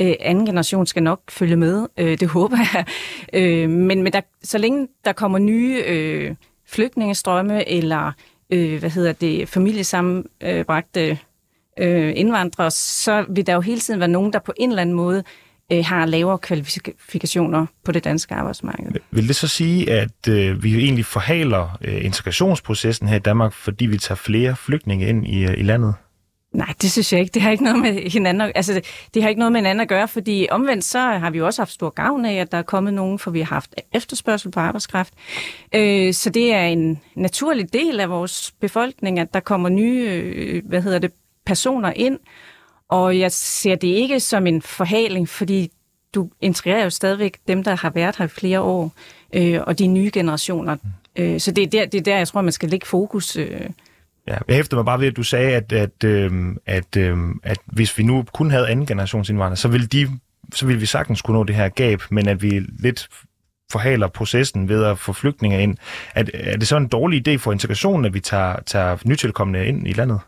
øh, 0.00 0.14
anden 0.20 0.46
generation 0.46 0.86
skal 0.86 1.02
nok 1.02 1.20
følge 1.30 1.56
med. 1.56 1.86
Øh, 1.96 2.20
det 2.20 2.28
håber 2.28 2.56
jeg. 2.74 2.84
Øh, 3.32 3.70
men 3.70 4.02
men 4.02 4.12
der, 4.12 4.20
så 4.42 4.58
længe 4.58 4.88
der 5.04 5.12
kommer 5.12 5.38
nye 5.38 5.82
øh, 5.86 6.34
flygtningestrømme 6.66 7.68
eller 7.68 8.12
øh, 8.50 8.78
hvad 8.78 8.90
hedder 8.90 9.12
det, 9.12 9.48
familiesammenbragte 9.48 11.18
øh, 11.78 12.12
indvandrere, 12.16 12.70
så 12.70 13.24
vil 13.28 13.46
der 13.46 13.54
jo 13.54 13.60
hele 13.60 13.80
tiden 13.80 14.00
være 14.00 14.08
nogen, 14.08 14.32
der 14.32 14.38
på 14.38 14.52
en 14.56 14.70
eller 14.70 14.82
anden 14.82 14.96
måde 14.96 15.24
øh, 15.72 15.84
har 15.84 16.06
lavere 16.06 16.38
kvalifikationer 16.38 17.66
på 17.84 17.92
det 17.92 18.04
danske 18.04 18.34
arbejdsmarked. 18.34 18.90
Vil 19.10 19.28
det 19.28 19.36
så 19.36 19.48
sige, 19.48 19.92
at 19.92 20.28
øh, 20.28 20.62
vi 20.62 20.76
egentlig 20.76 21.04
forhaler 21.04 21.78
øh, 21.84 22.04
integrationsprocessen 22.04 23.08
her 23.08 23.16
i 23.16 23.18
Danmark, 23.18 23.52
fordi 23.52 23.86
vi 23.86 23.98
tager 23.98 24.16
flere 24.16 24.56
flygtninge 24.56 25.08
ind 25.08 25.26
i, 25.26 25.44
øh, 25.44 25.58
i 25.58 25.62
landet? 25.62 25.94
Nej, 26.52 26.74
det 26.82 26.90
synes 26.92 27.12
jeg 27.12 27.20
ikke. 27.20 27.34
Det 27.34 27.42
har 27.42 27.50
ikke 27.50 27.64
noget 27.64 27.78
med 27.78 28.10
hinanden, 28.10 28.52
altså, 28.54 28.74
det, 28.74 28.84
det 29.14 29.22
har 29.22 29.28
ikke 29.28 29.38
noget 29.38 29.52
med 29.52 29.60
hinanden 29.60 29.80
at 29.80 29.88
gøre, 29.88 30.08
fordi 30.08 30.46
omvendt 30.50 30.84
så 30.84 30.98
har 30.98 31.30
vi 31.30 31.38
jo 31.38 31.46
også 31.46 31.62
haft 31.62 31.72
stor 31.72 31.90
gavn 31.90 32.24
af, 32.24 32.34
at 32.34 32.52
der 32.52 32.58
er 32.58 32.62
kommet 32.62 32.94
nogen, 32.94 33.18
for 33.18 33.30
vi 33.30 33.40
har 33.40 33.54
haft 33.54 33.74
efterspørgsel 33.94 34.50
på 34.50 34.60
arbejdskraft. 34.60 35.14
Øh, 35.74 36.14
så 36.14 36.30
det 36.30 36.54
er 36.54 36.64
en 36.64 37.00
naturlig 37.16 37.72
del 37.72 38.00
af 38.00 38.10
vores 38.10 38.52
befolkning, 38.60 39.18
at 39.18 39.34
der 39.34 39.40
kommer 39.40 39.68
nye, 39.68 40.08
øh, 40.10 40.62
hvad 40.68 40.82
hedder 40.82 40.98
det, 40.98 41.12
personer 41.46 41.92
ind, 41.96 42.18
og 42.88 43.18
jeg 43.18 43.32
ser 43.32 43.74
det 43.74 43.88
ikke 43.88 44.20
som 44.20 44.46
en 44.46 44.62
forhaling, 44.62 45.28
fordi 45.28 45.70
du 46.14 46.30
integrerer 46.40 46.84
jo 46.84 46.90
stadigvæk 46.90 47.38
dem, 47.48 47.64
der 47.64 47.76
har 47.76 47.90
været 47.90 48.16
her 48.16 48.24
i 48.24 48.28
flere 48.28 48.60
år, 48.60 48.92
øh, 49.34 49.60
og 49.66 49.78
de 49.78 49.86
nye 49.86 50.10
generationer. 50.12 50.76
Øh, 51.16 51.40
så 51.40 51.50
det 51.50 51.62
er, 51.62 51.68
der, 51.68 51.86
det 51.86 51.98
er 51.98 52.02
der, 52.02 52.16
jeg 52.16 52.28
tror, 52.28 52.40
man 52.40 52.52
skal 52.52 52.68
lægge 52.68 52.86
fokus. 52.86 53.36
Øh. 53.36 53.60
Ja, 54.26 54.36
jeg 54.48 54.56
hæfter 54.56 54.76
mig 54.76 54.84
bare 54.84 55.00
ved, 55.00 55.06
at 55.06 55.16
du 55.16 55.22
sagde, 55.22 55.56
at, 55.56 55.72
at, 55.72 56.04
øh, 56.04 56.56
at, 56.66 56.96
øh, 56.96 57.18
at 57.42 57.58
hvis 57.66 57.98
vi 57.98 58.02
nu 58.02 58.24
kun 58.34 58.50
havde 58.50 58.68
anden 58.68 58.86
generations 58.86 59.30
indvandrere, 59.30 59.56
så 59.56 59.68
ville, 59.68 59.86
de, 59.86 60.08
så 60.54 60.66
ville 60.66 60.80
vi 60.80 60.86
sagtens 60.86 61.22
kunne 61.22 61.36
nå 61.36 61.44
det 61.44 61.54
her 61.54 61.68
gab, 61.68 62.02
men 62.10 62.28
at 62.28 62.42
vi 62.42 62.60
lidt 62.78 63.08
forhaler 63.72 64.08
processen 64.08 64.68
ved 64.68 64.84
at 64.84 64.98
få 64.98 65.12
flygtninge 65.12 65.62
ind. 65.62 65.76
Er, 66.14 66.24
er 66.34 66.56
det 66.56 66.68
så 66.68 66.76
en 66.76 66.88
dårlig 66.88 67.28
idé 67.28 67.36
for 67.36 67.52
integrationen, 67.52 68.04
at 68.04 68.14
vi 68.14 68.20
tager, 68.20 68.56
tager 68.66 68.96
nytilkommende 69.04 69.66
ind 69.66 69.88
i 69.88 69.92
landet? 69.92 70.20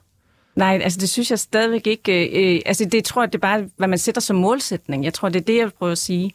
Nej, 0.57 0.81
altså 0.83 0.99
det 1.01 1.09
synes 1.09 1.31
jeg 1.31 1.39
stadigvæk 1.39 1.87
ikke. 1.87 2.31
Øh, 2.31 2.55
øh, 2.55 2.61
altså 2.67 2.85
det 2.85 3.05
tror 3.05 3.23
jeg, 3.23 3.33
det 3.33 3.39
er 3.39 3.41
bare, 3.41 3.69
hvad 3.77 3.89
man 3.89 3.99
sætter 3.99 4.21
som 4.21 4.37
målsætning. 4.37 5.05
Jeg 5.05 5.15
tror, 5.15 5.29
det 5.29 5.41
er 5.41 5.45
det, 5.45 5.59
jeg 5.59 5.73
prøver 5.73 5.93
at 5.93 5.99
sige. 5.99 6.33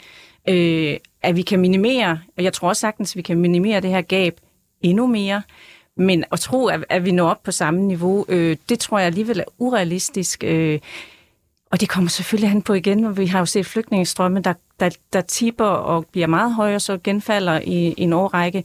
Øh, 0.50 0.98
at 1.22 1.36
vi 1.36 1.42
kan 1.42 1.60
minimere, 1.60 2.20
og 2.38 2.44
jeg 2.44 2.54
tror 2.54 2.68
også 2.68 2.80
sagtens, 2.80 3.12
at 3.12 3.16
vi 3.16 3.22
kan 3.22 3.38
minimere 3.38 3.80
det 3.80 3.90
her 3.90 4.02
gab 4.02 4.40
endnu 4.82 5.08
mere. 5.08 5.42
Men 5.98 6.24
at 6.32 6.40
tro, 6.40 6.68
at, 6.68 6.86
at 6.90 7.06
vi 7.06 7.12
når 7.12 7.30
op 7.30 7.44
på 7.44 7.52
samme 7.52 7.82
niveau, 7.82 8.26
øh, 8.30 8.58
det 8.70 8.80
tror 8.80 9.00
jeg 9.00 9.08
alligevel 9.08 9.40
er 9.40 9.44
urealistisk. 9.58 10.44
Øh, 10.44 10.80
og 11.72 11.82
det 11.82 11.90
kommer 11.90 12.10
selvfølgelig 12.10 12.50
hen 12.50 12.62
på 12.62 12.74
igen, 12.74 13.04
og 13.04 13.18
vi 13.18 13.26
har 13.26 13.40
jo 13.40 13.46
set 13.46 13.66
flygtningestrømme, 13.66 14.40
der, 14.40 14.54
der, 14.80 14.90
der 15.14 15.22
tipper 15.22 15.66
og 15.66 16.06
bliver 16.12 16.28
meget 16.28 16.54
højere, 16.54 16.80
så 16.80 16.98
genfalder 17.04 17.60
i, 17.60 17.88
i 17.88 18.02
en 18.02 18.14
årrække. 18.14 18.64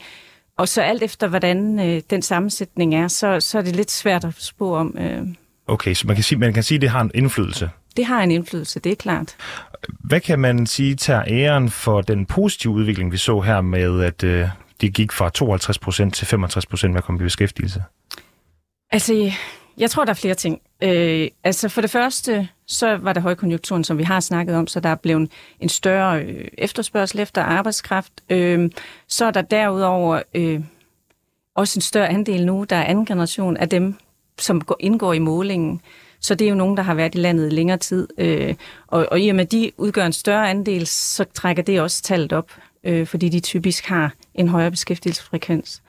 Og 0.60 0.68
så 0.68 0.82
alt 0.82 1.02
efter, 1.02 1.28
hvordan 1.28 1.80
øh, 1.80 2.02
den 2.10 2.23
sammensætning 2.23 2.94
er, 2.94 3.08
så, 3.08 3.40
så 3.40 3.58
er 3.58 3.62
det 3.62 3.76
lidt 3.76 3.90
svært 3.90 4.25
at 4.25 4.34
spå 4.38 4.76
om. 4.76 4.96
Øh. 4.99 5.23
Okay, 5.66 5.94
så 5.94 6.06
man 6.06 6.16
kan, 6.16 6.23
sige, 6.23 6.38
man 6.38 6.54
kan 6.54 6.62
sige, 6.62 6.76
at 6.76 6.82
det 6.82 6.90
har 6.90 7.00
en 7.00 7.10
indflydelse? 7.14 7.70
Det 7.96 8.04
har 8.04 8.23
en 8.23 8.30
indflydelse, 8.30 8.80
det 8.80 8.92
er 8.92 8.96
klart. 8.96 9.36
Hvad 9.88 10.20
kan 10.20 10.38
man 10.38 10.66
sige 10.66 10.94
tager 10.94 11.25
æren 11.26 11.70
for 11.70 12.00
den 12.00 12.26
positive 12.26 12.73
udvikling, 12.73 13.12
vi 13.12 13.16
så 13.16 13.40
her 13.40 13.60
med, 13.60 14.02
at 14.02 14.25
øh, 14.25 14.49
det 14.80 14.94
gik 14.94 15.12
fra 15.12 15.28
52 15.28 15.78
procent 15.78 16.14
til 16.14 16.26
65 16.26 16.66
procent 16.66 16.92
med 16.92 16.99
at 16.99 17.04
komme 17.04 17.20
i 17.20 17.25
beskæftigelse? 17.25 17.82
Altså, 18.90 19.32
jeg 19.78 19.90
tror, 19.90 20.04
der 20.04 20.10
er 20.10 20.14
flere 20.14 20.34
ting. 20.34 20.60
Øh, 20.82 21.28
altså 21.44 21.68
for 21.68 21.80
det 21.80 21.90
første, 21.90 22.49
så 22.71 22.97
var 22.97 23.13
det 23.13 23.23
højkonjunkturen, 23.23 23.85
som 23.85 23.99
vi 23.99 24.02
har 24.02 24.21
snakket 24.21 24.56
om, 24.56 24.67
så 24.67 24.80
der 24.80 24.89
er 24.89 24.95
blevet 24.95 25.30
en 25.61 25.69
større 25.69 26.23
øh, 26.23 26.49
efterspørgsel 26.59 27.21
efter 27.21 27.43
arbejdskraft. 27.43 28.13
Øh, 28.30 28.71
så 29.09 29.25
er 29.25 29.30
der 29.30 29.43
derudover 29.43 30.23
øh, 30.35 30.61
også 31.54 31.78
en 31.78 31.83
større 31.83 32.09
andel 32.09 32.47
nu, 32.47 32.65
der 32.71 32.76
er 32.76 32.85
anden 32.85 33.06
generation 33.06 33.56
af 33.56 33.69
dem, 33.69 33.95
som 34.39 34.61
går, 34.61 34.76
indgår 34.80 35.13
i 35.13 35.19
målingen. 35.19 35.80
Så 36.21 36.35
det 36.35 36.45
er 36.45 36.49
jo 36.49 36.54
nogen, 36.54 36.76
der 36.76 36.83
har 36.83 36.95
været 36.95 37.15
i 37.15 37.19
landet 37.19 37.47
i 37.47 37.54
længere 37.54 37.78
tid. 37.78 38.09
Øh, 38.19 38.54
og, 38.87 39.06
og 39.11 39.21
i 39.21 39.28
og 39.28 39.37
med, 39.37 39.45
at 39.45 39.52
de 39.52 39.71
udgør 39.76 40.06
en 40.06 40.13
større 40.13 40.50
andel, 40.50 40.87
så 40.87 41.25
trækker 41.25 41.63
det 41.63 41.80
også 41.80 42.02
tallet 42.02 42.33
op, 42.33 42.50
øh, 42.85 43.06
fordi 43.06 43.28
de 43.28 43.41
typisk 43.41 43.87
har 43.87 44.13
en 44.35 44.49
højere 44.49 44.71
beskæftigelsesfrekvens. 44.71 45.83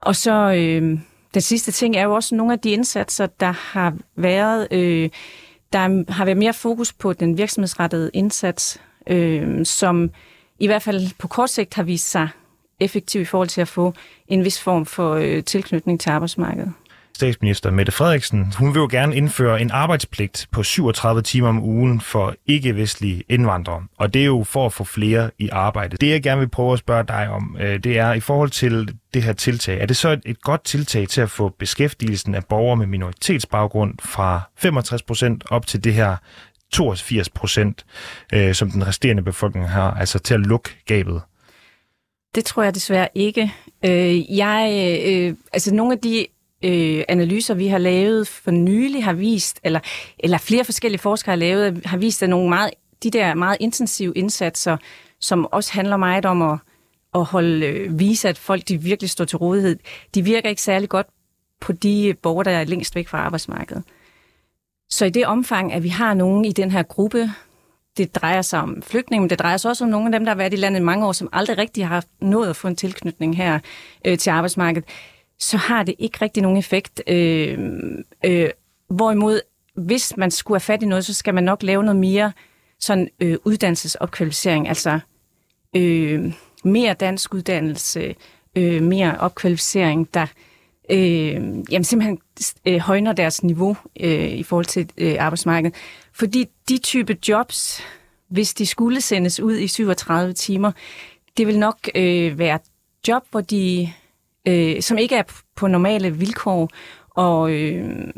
Og 0.00 0.16
så... 0.16 0.54
Øh, 0.56 0.98
den 1.34 1.42
sidste 1.42 1.72
ting 1.72 1.96
er 1.96 2.02
jo 2.02 2.14
også 2.14 2.34
nogle 2.34 2.52
af 2.52 2.58
de 2.58 2.70
indsatser, 2.70 3.26
der 3.26 3.52
har 3.52 3.94
været, 4.16 4.68
øh, 4.70 5.10
der 5.74 6.12
har 6.12 6.24
været 6.24 6.38
mere 6.38 6.52
fokus 6.52 6.92
på 6.92 7.12
den 7.12 7.38
virksomhedsrettede 7.38 8.10
indsats, 8.12 8.80
øh, 9.06 9.66
som 9.66 10.10
i 10.58 10.66
hvert 10.66 10.82
fald 10.82 11.10
på 11.18 11.28
kort 11.28 11.50
sigt 11.50 11.74
har 11.74 11.82
vist 11.82 12.10
sig 12.10 12.28
effektiv 12.80 13.20
i 13.20 13.24
forhold 13.24 13.48
til 13.48 13.60
at 13.60 13.68
få 13.68 13.94
en 14.28 14.44
vis 14.44 14.60
form 14.60 14.86
for 14.86 15.14
øh, 15.14 15.44
tilknytning 15.44 16.00
til 16.00 16.10
arbejdsmarkedet 16.10 16.72
statsminister 17.16 17.70
Mette 17.70 17.92
Frederiksen, 17.92 18.52
hun 18.58 18.74
vil 18.74 18.80
jo 18.80 18.88
gerne 18.90 19.16
indføre 19.16 19.60
en 19.60 19.70
arbejdspligt 19.70 20.46
på 20.52 20.62
37 20.62 21.22
timer 21.22 21.48
om 21.48 21.62
ugen 21.62 22.00
for 22.00 22.34
ikke-vestlige 22.46 23.22
indvandrere. 23.28 23.82
Og 23.98 24.14
det 24.14 24.22
er 24.22 24.26
jo 24.26 24.44
for 24.44 24.66
at 24.66 24.72
få 24.72 24.84
flere 24.84 25.30
i 25.38 25.48
arbejde. 25.48 25.96
Det 25.96 26.10
jeg 26.10 26.22
gerne 26.22 26.40
vil 26.40 26.48
prøve 26.48 26.72
at 26.72 26.78
spørge 26.78 27.04
dig 27.08 27.28
om, 27.28 27.56
øh, 27.60 27.78
det 27.84 27.98
er 27.98 28.12
i 28.12 28.20
forhold 28.20 28.50
til 28.50 28.98
det 29.14 29.22
her 29.22 29.32
tiltag. 29.32 29.80
Er 29.80 29.86
det 29.86 29.96
så 29.96 30.20
et 30.26 30.42
godt 30.42 30.64
tiltag 30.64 31.08
til 31.08 31.20
at 31.20 31.30
få 31.30 31.48
beskæftigelsen 31.58 32.34
af 32.34 32.44
borgere 32.44 32.76
med 32.76 32.86
minoritetsbaggrund 32.86 33.94
fra 34.02 34.40
65% 34.56 35.38
op 35.50 35.66
til 35.66 35.84
det 35.84 35.94
her 35.94 36.16
82 36.72 37.28
procent, 37.28 37.86
øh, 38.32 38.54
som 38.54 38.70
den 38.70 38.86
resterende 38.86 39.22
befolkning 39.22 39.68
har, 39.68 39.94
altså 39.94 40.18
til 40.18 40.34
at 40.34 40.40
lukke 40.40 40.70
gabet? 40.86 41.22
Det 42.34 42.44
tror 42.44 42.62
jeg 42.62 42.74
desværre 42.74 43.08
ikke. 43.14 43.52
Øh, 43.84 44.36
jeg, 44.36 44.92
øh, 45.06 45.34
altså 45.52 45.74
nogle 45.74 45.92
af 45.92 45.98
de 45.98 46.26
øh, 46.64 47.04
analyser, 47.08 47.54
vi 47.54 47.66
har 47.66 47.78
lavet 47.78 48.28
for 48.28 48.50
nylig, 48.50 49.04
har 49.04 49.12
vist, 49.12 49.60
eller, 49.64 49.80
eller 50.18 50.38
flere 50.38 50.64
forskellige 50.64 51.00
forskere 51.00 51.32
har 51.32 51.36
lavet, 51.36 51.86
har 51.86 51.96
vist, 51.96 52.22
at 52.22 52.28
nogle 52.28 52.48
meget, 52.48 52.70
de 53.02 53.10
der 53.10 53.34
meget 53.34 53.56
intensive 53.60 54.12
indsatser, 54.16 54.76
som 55.20 55.46
også 55.52 55.72
handler 55.72 55.96
meget 55.96 56.24
om 56.26 56.42
at, 56.42 56.58
at 57.14 57.24
holde, 57.24 57.66
øh, 57.66 57.98
vise, 57.98 58.28
at 58.28 58.38
folk 58.38 58.68
de 58.68 58.82
virkelig 58.82 59.10
står 59.10 59.24
til 59.24 59.38
rådighed, 59.38 59.78
de 60.14 60.24
virker 60.24 60.48
ikke 60.48 60.62
særlig 60.62 60.88
godt 60.88 61.06
på 61.60 61.72
de 61.72 62.14
borgere, 62.22 62.44
der 62.44 62.50
er 62.50 62.64
længst 62.64 62.96
væk 62.96 63.08
fra 63.08 63.18
arbejdsmarkedet. 63.18 63.82
Så 64.90 65.04
i 65.04 65.10
det 65.10 65.26
omfang, 65.26 65.72
at 65.72 65.82
vi 65.82 65.88
har 65.88 66.14
nogen 66.14 66.44
i 66.44 66.52
den 66.52 66.70
her 66.70 66.82
gruppe, 66.82 67.30
det 67.96 68.14
drejer 68.14 68.42
sig 68.42 68.60
om 68.60 68.82
flygtninge, 68.82 69.20
men 69.20 69.30
det 69.30 69.38
drejer 69.38 69.56
sig 69.56 69.70
også 69.70 69.84
om 69.84 69.90
nogle 69.90 70.06
af 70.06 70.12
dem, 70.12 70.24
der 70.24 70.30
har 70.32 70.36
været 70.36 70.52
i 70.52 70.56
landet 70.56 70.80
i 70.80 70.82
mange 70.82 71.06
år, 71.06 71.12
som 71.12 71.28
aldrig 71.32 71.58
rigtig 71.58 71.86
har 71.86 72.04
nået 72.20 72.50
at 72.50 72.56
få 72.56 72.68
en 72.68 72.76
tilknytning 72.76 73.36
her 73.36 73.58
øh, 74.04 74.18
til 74.18 74.30
arbejdsmarkedet 74.30 74.88
så 75.38 75.56
har 75.56 75.82
det 75.82 75.94
ikke 75.98 76.18
rigtig 76.22 76.42
nogen 76.42 76.58
effekt. 76.58 77.02
Øh, 77.06 77.58
øh, 78.24 78.50
hvorimod, 78.88 79.40
hvis 79.74 80.16
man 80.16 80.30
skulle 80.30 80.54
have 80.54 80.60
fat 80.60 80.82
i 80.82 80.86
noget, 80.86 81.04
så 81.04 81.14
skal 81.14 81.34
man 81.34 81.44
nok 81.44 81.62
lave 81.62 81.84
noget 81.84 82.00
mere 82.00 82.32
sådan 82.80 83.08
øh, 83.20 83.36
uddannelsesopkvalificering, 83.44 84.68
altså 84.68 84.98
øh, 85.76 86.32
mere 86.64 86.94
dansk 86.94 87.34
uddannelse, 87.34 88.14
øh, 88.56 88.82
mere 88.82 89.16
opkvalificering, 89.20 90.14
der 90.14 90.26
øh, 90.90 91.34
jamen 91.70 91.84
simpelthen 91.84 92.18
øh, 92.66 92.78
højner 92.78 93.12
deres 93.12 93.42
niveau 93.42 93.76
øh, 94.00 94.30
i 94.30 94.42
forhold 94.42 94.64
til 94.64 94.90
øh, 94.96 95.16
arbejdsmarkedet. 95.18 95.76
Fordi 96.12 96.46
de 96.68 96.78
type 96.78 97.16
jobs, 97.28 97.80
hvis 98.28 98.54
de 98.54 98.66
skulle 98.66 99.00
sendes 99.00 99.40
ud 99.40 99.56
i 99.56 99.68
37 99.68 100.32
timer, 100.32 100.72
det 101.36 101.46
vil 101.46 101.58
nok 101.58 101.78
øh, 101.94 102.38
være 102.38 102.58
job, 103.08 103.22
hvor 103.30 103.40
de 103.40 103.92
øh, 104.48 104.82
som 104.82 104.98
ikke 104.98 105.16
er 105.16 105.22
på 105.56 105.66
normale 105.66 106.10
vilkår, 106.10 106.70
og, 107.10 107.52
øh, 107.52 108.08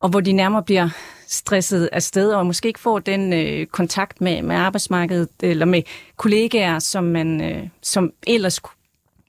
og 0.00 0.08
hvor 0.08 0.20
de 0.20 0.32
nærmere 0.32 0.62
bliver 0.62 0.88
stresset 1.26 1.88
af 1.92 2.02
sted, 2.02 2.32
og 2.32 2.46
måske 2.46 2.68
ikke 2.68 2.80
får 2.80 2.98
den 2.98 3.32
øh, 3.32 3.66
kontakt 3.66 4.20
med, 4.20 4.42
med 4.42 4.56
arbejdsmarkedet, 4.56 5.28
eller 5.42 5.66
med 5.66 5.82
kollegaer, 6.16 6.78
som, 6.78 7.04
man, 7.04 7.40
øh, 7.40 7.68
som 7.82 8.12
ellers 8.26 8.60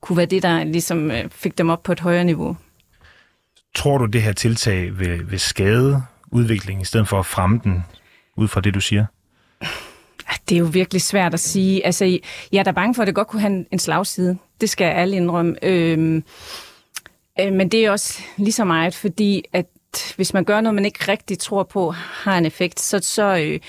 kunne 0.01 0.17
være 0.17 0.25
det, 0.25 0.43
der 0.43 0.63
ligesom 0.63 1.11
øh, 1.11 1.29
fik 1.29 1.57
dem 1.57 1.69
op 1.69 1.83
på 1.83 1.91
et 1.91 1.99
højere 1.99 2.23
niveau. 2.23 2.57
tror 3.75 3.97
du, 3.97 4.05
det 4.05 4.21
her 4.21 4.33
tiltag 4.33 4.99
vil, 4.99 5.31
vil 5.31 5.39
skade 5.39 6.03
udviklingen, 6.31 6.81
i 6.81 6.85
stedet 6.85 7.07
for 7.07 7.19
at 7.19 7.25
fremme 7.25 7.59
den, 7.63 7.83
ud 8.37 8.47
fra 8.47 8.61
det, 8.61 8.73
du 8.73 8.79
siger? 8.79 9.05
Det 10.49 10.55
er 10.55 10.59
jo 10.59 10.65
virkelig 10.65 11.01
svært 11.01 11.33
at 11.33 11.39
sige. 11.39 11.85
Altså, 11.85 12.19
jeg 12.51 12.59
er 12.59 12.63
da 12.63 12.71
bange 12.71 12.95
for, 12.95 13.01
at 13.01 13.07
det 13.07 13.15
godt 13.15 13.27
kunne 13.27 13.41
have 13.41 13.65
en 13.71 13.79
slagside. 13.79 14.37
Det 14.61 14.69
skal 14.69 14.85
alle 14.85 15.17
indrømme. 15.17 15.55
Øhm, 15.61 16.23
øh, 17.39 17.53
men 17.53 17.69
det 17.69 17.85
er 17.85 17.91
også 17.91 18.21
lige 18.37 18.51
så 18.51 18.65
meget, 18.65 18.95
fordi 18.95 19.43
at 19.53 19.67
hvis 20.15 20.33
man 20.33 20.43
gør 20.43 20.61
noget, 20.61 20.75
man 20.75 20.85
ikke 20.85 21.11
rigtig 21.11 21.39
tror 21.39 21.63
på 21.63 21.91
har 21.91 22.37
en 22.37 22.45
effekt, 22.45 22.79
så, 22.79 22.99
så, 22.99 23.37
øh, 23.37 23.59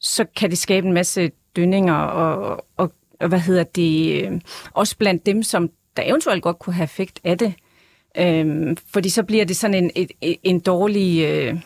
så 0.00 0.24
kan 0.36 0.50
det 0.50 0.58
skabe 0.58 0.86
en 0.86 0.92
masse 0.92 1.30
dønninger 1.56 1.94
og, 1.94 2.64
og, 2.76 2.92
og 3.20 3.28
hvad 3.28 3.40
hedder 3.40 3.62
det, 3.62 4.22
øh, 4.22 4.40
også 4.74 4.96
blandt 4.96 5.26
dem, 5.26 5.42
som 5.42 5.70
der 5.96 6.02
eventuelt 6.06 6.42
godt 6.42 6.58
kunne 6.58 6.74
have 6.74 6.84
effekt 6.84 7.20
af 7.24 7.38
det. 7.38 7.54
Øhm, 8.18 8.76
fordi 8.92 9.08
så 9.08 9.22
bliver 9.22 9.44
det 9.44 9.56
sådan 9.56 9.74
en, 9.74 10.08
en, 10.20 10.36
en 10.42 10.60
dårlig, 10.60 11.24
øh, 11.24 11.60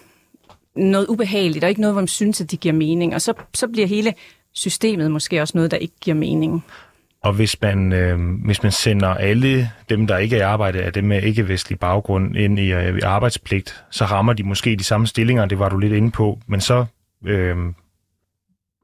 noget 0.77 1.07
ubehageligt, 1.07 1.65
og 1.65 1.71
ikke 1.71 1.81
noget, 1.81 1.95
hvor 1.95 2.01
man 2.01 2.09
synes, 2.09 2.41
at 2.41 2.51
det 2.51 2.61
giver 2.61 2.75
mening. 2.75 3.15
Og 3.15 3.23
så, 3.23 3.33
så 3.55 3.69
bliver 3.69 3.87
hele 3.87 4.15
systemet 4.53 5.11
måske 5.11 5.43
også 5.43 5.53
noget, 5.55 5.71
der 5.71 5.77
ikke 5.77 5.95
giver 6.01 6.17
mening. 6.17 6.65
Og 7.23 7.33
hvis 7.33 7.61
man, 7.61 7.93
øh, 7.93 8.19
hvis 8.45 8.63
man 8.63 8.73
sender 8.73 9.09
alle 9.09 9.71
dem, 9.89 10.07
der 10.07 10.19
ikke 10.19 10.37
er 10.37 10.41
i 10.41 10.43
arbejde, 10.43 10.83
af 10.83 10.93
dem 10.93 11.05
med 11.05 11.23
ikke-vestlig 11.23 11.79
baggrund, 11.79 12.37
ind 12.37 12.59
i, 12.59 12.73
øh, 12.73 12.99
i 12.99 13.01
arbejdspligt, 13.01 13.85
så 13.91 14.05
rammer 14.05 14.33
de 14.33 14.43
måske 14.43 14.77
de 14.77 14.85
samme 14.85 15.07
stillinger, 15.07 15.47
det 15.47 15.59
var 15.59 15.69
du 15.69 15.79
lidt 15.79 15.93
inde 15.93 16.11
på, 16.11 16.39
men 16.47 16.61
så 16.61 16.85
øh, 17.25 17.57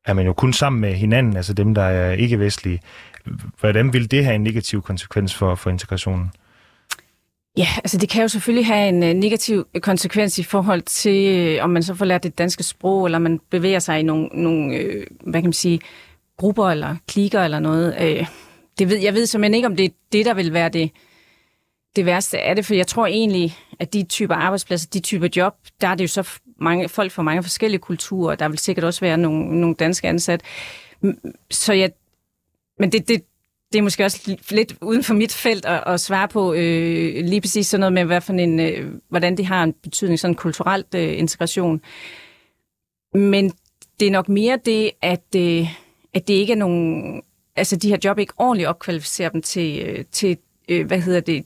er 0.04 0.12
man 0.12 0.26
jo 0.26 0.32
kun 0.32 0.52
sammen 0.52 0.80
med 0.80 0.94
hinanden, 0.94 1.36
altså 1.36 1.52
dem, 1.52 1.74
der 1.74 1.82
er 1.82 2.12
ikke-vestlige. 2.12 2.80
Hvordan 3.60 3.92
vil 3.92 4.10
det 4.10 4.24
have 4.24 4.34
en 4.34 4.42
negativ 4.42 4.82
konsekvens 4.82 5.34
for, 5.34 5.54
for 5.54 5.70
integrationen? 5.70 6.30
Ja, 7.58 7.66
altså 7.76 7.98
det 7.98 8.08
kan 8.08 8.22
jo 8.22 8.28
selvfølgelig 8.28 8.66
have 8.66 8.88
en 8.88 9.02
øh, 9.02 9.14
negativ 9.14 9.66
øh, 9.74 9.80
konsekvens 9.80 10.38
i 10.38 10.42
forhold 10.42 10.82
til, 10.82 11.38
øh, 11.38 11.64
om 11.64 11.70
man 11.70 11.82
så 11.82 11.94
får 11.94 12.04
lært 12.04 12.22
det 12.22 12.38
danske 12.38 12.62
sprog, 12.62 13.04
eller 13.04 13.18
man 13.18 13.40
bevæger 13.50 13.78
sig 13.78 14.00
i 14.00 14.02
nogle, 14.02 14.28
nogle 14.32 15.04
hvad 15.20 15.40
kan 15.40 15.44
man 15.44 15.52
sige, 15.52 15.80
grupper 16.36 16.70
eller 16.70 16.96
klikker 17.08 17.40
eller 17.40 17.58
noget. 17.58 17.94
Det 18.78 18.88
ved, 18.88 18.96
jeg 18.96 19.14
ved 19.14 19.26
simpelthen 19.26 19.54
ikke, 19.54 19.66
om 19.66 19.76
det 19.76 19.84
er 19.84 19.88
det, 20.12 20.26
der 20.26 20.34
vil 20.34 20.52
være 20.52 20.68
det, 20.68 20.90
det 21.96 22.06
værste 22.06 22.38
af 22.38 22.56
det, 22.56 22.66
for 22.66 22.74
jeg 22.74 22.86
tror 22.86 23.06
egentlig, 23.06 23.56
at 23.80 23.92
de 23.92 24.02
typer 24.02 24.34
arbejdspladser, 24.34 24.88
de 24.92 25.00
typer 25.00 25.28
job, 25.36 25.54
der 25.80 25.88
er 25.88 25.94
det 25.94 26.04
jo 26.04 26.08
så 26.08 26.28
mange, 26.60 26.88
folk 26.88 27.12
fra 27.12 27.22
mange 27.22 27.42
forskellige 27.42 27.80
kulturer, 27.80 28.34
der 28.34 28.48
vil 28.48 28.58
sikkert 28.58 28.84
også 28.84 29.00
være 29.00 29.18
nogle, 29.18 29.60
nogle 29.60 29.74
danske 29.74 30.08
ansat. 30.08 30.42
Så 31.50 31.72
jeg, 31.72 31.90
men 32.78 32.92
det, 32.92 33.08
det, 33.08 33.22
det 33.72 33.78
er 33.78 33.82
måske 33.82 34.04
også 34.04 34.36
lidt 34.50 34.74
uden 34.82 35.04
for 35.04 35.14
mit 35.14 35.32
felt 35.32 35.66
at, 35.66 35.82
at 35.86 36.00
svare 36.00 36.28
på 36.28 36.52
øh, 36.52 37.24
lige 37.24 37.40
præcis 37.40 37.66
sådan 37.66 37.80
noget 37.80 37.92
med, 37.92 38.04
hvad 38.04 38.20
for 38.20 38.32
en, 38.32 38.60
øh, 38.60 38.94
hvordan 39.08 39.36
det 39.36 39.46
har 39.46 39.64
en 39.64 39.72
betydning, 39.72 40.18
sådan 40.18 40.34
kulturelt 40.34 40.94
øh, 40.94 41.18
integration. 41.18 41.80
Men 43.14 43.52
det 44.00 44.06
er 44.06 44.12
nok 44.12 44.28
mere 44.28 44.58
det, 44.64 44.90
at, 45.02 45.34
øh, 45.36 45.66
at 46.14 46.28
det 46.28 46.34
ikke 46.34 46.52
er 46.52 46.56
nogen, 46.56 47.22
altså 47.56 47.76
de 47.76 47.88
her 47.88 47.98
job 48.04 48.18
ikke 48.18 48.32
ordentligt 48.36 48.68
opkvalificerer 48.68 49.28
dem 49.28 49.42
til, 49.42 49.82
øh, 49.86 50.04
til 50.12 50.36
øh, 50.68 50.86
hvad 50.86 51.00
hedder 51.00 51.20
det, 51.20 51.44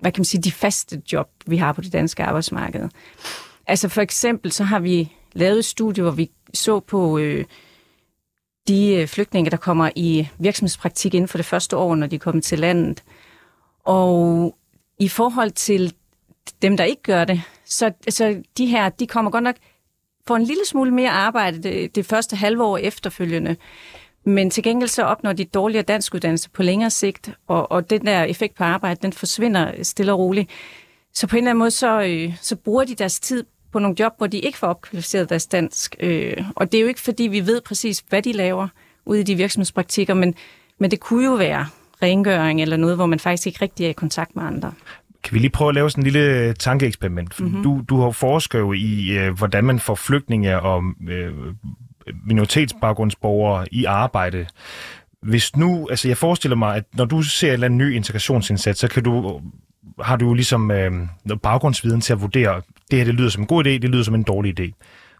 hvad 0.00 0.12
kan 0.12 0.20
man 0.20 0.24
sige, 0.24 0.42
de 0.42 0.52
faste 0.52 1.02
job, 1.12 1.30
vi 1.46 1.56
har 1.56 1.72
på 1.72 1.80
det 1.80 1.92
danske 1.92 2.24
arbejdsmarked. 2.24 2.88
Altså 3.66 3.88
for 3.88 4.00
eksempel, 4.00 4.52
så 4.52 4.64
har 4.64 4.78
vi 4.78 5.12
lavet 5.32 5.58
et 5.58 5.64
studie, 5.64 6.02
hvor 6.02 6.12
vi 6.12 6.30
så 6.54 6.80
på 6.80 7.18
øh, 7.18 7.44
de 8.68 8.94
øh, 8.94 9.06
flygtninge, 9.06 9.50
der 9.50 9.56
kommer 9.56 9.90
i 9.96 10.28
virksomhedspraktik 10.38 11.14
inden 11.14 11.28
for 11.28 11.38
det 11.38 11.46
første 11.46 11.76
år, 11.76 11.94
når 11.94 12.06
de 12.06 12.18
kommer 12.18 12.42
til 12.42 12.58
landet. 12.58 13.02
Og 13.84 14.54
i 14.98 15.08
forhold 15.08 15.50
til 15.50 15.94
dem, 16.62 16.76
der 16.76 16.84
ikke 16.84 17.02
gør 17.02 17.24
det, 17.24 17.42
så, 17.64 17.92
så 18.08 18.42
de 18.58 18.66
her, 18.66 18.88
de 18.88 19.06
kommer 19.06 19.30
godt 19.30 19.44
nok 19.44 19.56
for 20.26 20.36
en 20.36 20.44
lille 20.44 20.66
smule 20.66 20.90
mere 20.90 21.10
arbejde 21.10 21.62
det, 21.62 21.94
det 21.94 22.06
første 22.06 22.36
halve 22.36 22.64
år 22.64 22.78
efterfølgende. 22.78 23.56
Men 24.26 24.50
til 24.50 24.62
gengæld 24.62 24.88
så 24.88 25.02
opnår 25.02 25.32
de 25.32 25.44
dårligere 25.44 25.82
danskuddannelse 25.82 26.50
på 26.50 26.62
længere 26.62 26.90
sigt, 26.90 27.30
og, 27.46 27.72
og 27.72 27.90
den 27.90 28.06
der 28.06 28.22
effekt 28.22 28.54
på 28.54 28.64
arbejde, 28.64 29.00
den 29.02 29.12
forsvinder 29.12 29.82
stille 29.82 30.12
og 30.12 30.18
roligt. 30.18 30.50
Så 31.12 31.26
på 31.26 31.36
en 31.36 31.42
eller 31.42 31.50
anden 31.50 31.58
måde, 31.58 31.70
så, 31.70 32.02
øh, 32.02 32.36
så 32.40 32.56
bruger 32.56 32.84
de 32.84 32.94
deres 32.94 33.20
tid 33.20 33.44
på 33.74 33.78
nogle 33.78 33.96
job, 34.00 34.12
hvor 34.18 34.26
de 34.26 34.38
ikke 34.38 34.58
får 34.58 34.66
opkvalificeret 34.66 35.28
deres 35.28 35.46
dansk. 35.46 35.96
Øh, 36.00 36.36
og 36.56 36.72
det 36.72 36.78
er 36.78 36.82
jo 36.82 36.88
ikke, 36.88 37.00
fordi 37.00 37.22
vi 37.22 37.46
ved 37.46 37.60
præcis, 37.60 38.04
hvad 38.08 38.22
de 38.22 38.32
laver 38.32 38.68
ude 39.06 39.20
i 39.20 39.22
de 39.22 39.34
virksomhedspraktikker, 39.34 40.14
men, 40.14 40.34
men 40.78 40.90
det 40.90 41.00
kunne 41.00 41.24
jo 41.24 41.34
være 41.34 41.66
rengøring 42.02 42.62
eller 42.62 42.76
noget, 42.76 42.96
hvor 42.96 43.06
man 43.06 43.20
faktisk 43.20 43.46
ikke 43.46 43.58
rigtig 43.62 43.86
er 43.86 43.90
i 43.90 43.92
kontakt 43.92 44.36
med 44.36 44.44
andre. 44.44 44.72
Kan 45.24 45.34
vi 45.34 45.38
lige 45.38 45.50
prøve 45.50 45.68
at 45.68 45.74
lave 45.74 45.90
sådan 45.90 46.04
en 46.04 46.10
lille 46.10 46.54
tankeeksperiment? 46.54 47.40
Mm-hmm. 47.40 47.62
Du, 47.62 47.82
du 47.88 48.00
har 48.00 48.10
forsket 48.10 48.58
jo 48.58 48.72
i, 48.72 49.10
øh, 49.10 49.38
hvordan 49.38 49.64
man 49.64 49.78
får 49.78 49.94
flygtninge 49.94 50.60
og 50.60 50.82
øh, 51.08 51.32
minoritetsbaggrundsborgere 52.26 53.66
i 53.72 53.84
arbejde. 53.84 54.46
Hvis 55.22 55.56
nu, 55.56 55.88
altså 55.90 56.08
jeg 56.08 56.16
forestiller 56.16 56.56
mig, 56.56 56.76
at 56.76 56.84
når 56.94 57.04
du 57.04 57.22
ser 57.22 57.48
en 57.48 57.52
eller 57.52 57.64
anden 57.64 57.78
ny 57.78 57.94
integrationsindsats, 57.94 58.80
så 58.80 58.88
kan 58.88 59.02
du 59.02 59.40
har 60.00 60.16
du 60.16 60.26
jo 60.26 60.34
ligesom 60.34 60.70
øh, 60.70 60.92
baggrundsviden 61.42 62.00
til 62.00 62.12
at 62.12 62.20
vurdere, 62.20 62.62
det 62.90 62.98
her 62.98 63.04
det 63.04 63.14
lyder 63.14 63.28
som 63.28 63.42
en 63.42 63.46
god 63.46 63.64
idé, 63.66 63.68
det 63.68 63.90
lyder 63.90 64.02
som 64.02 64.14
en 64.14 64.22
dårlig 64.22 64.60
idé. 64.60 64.72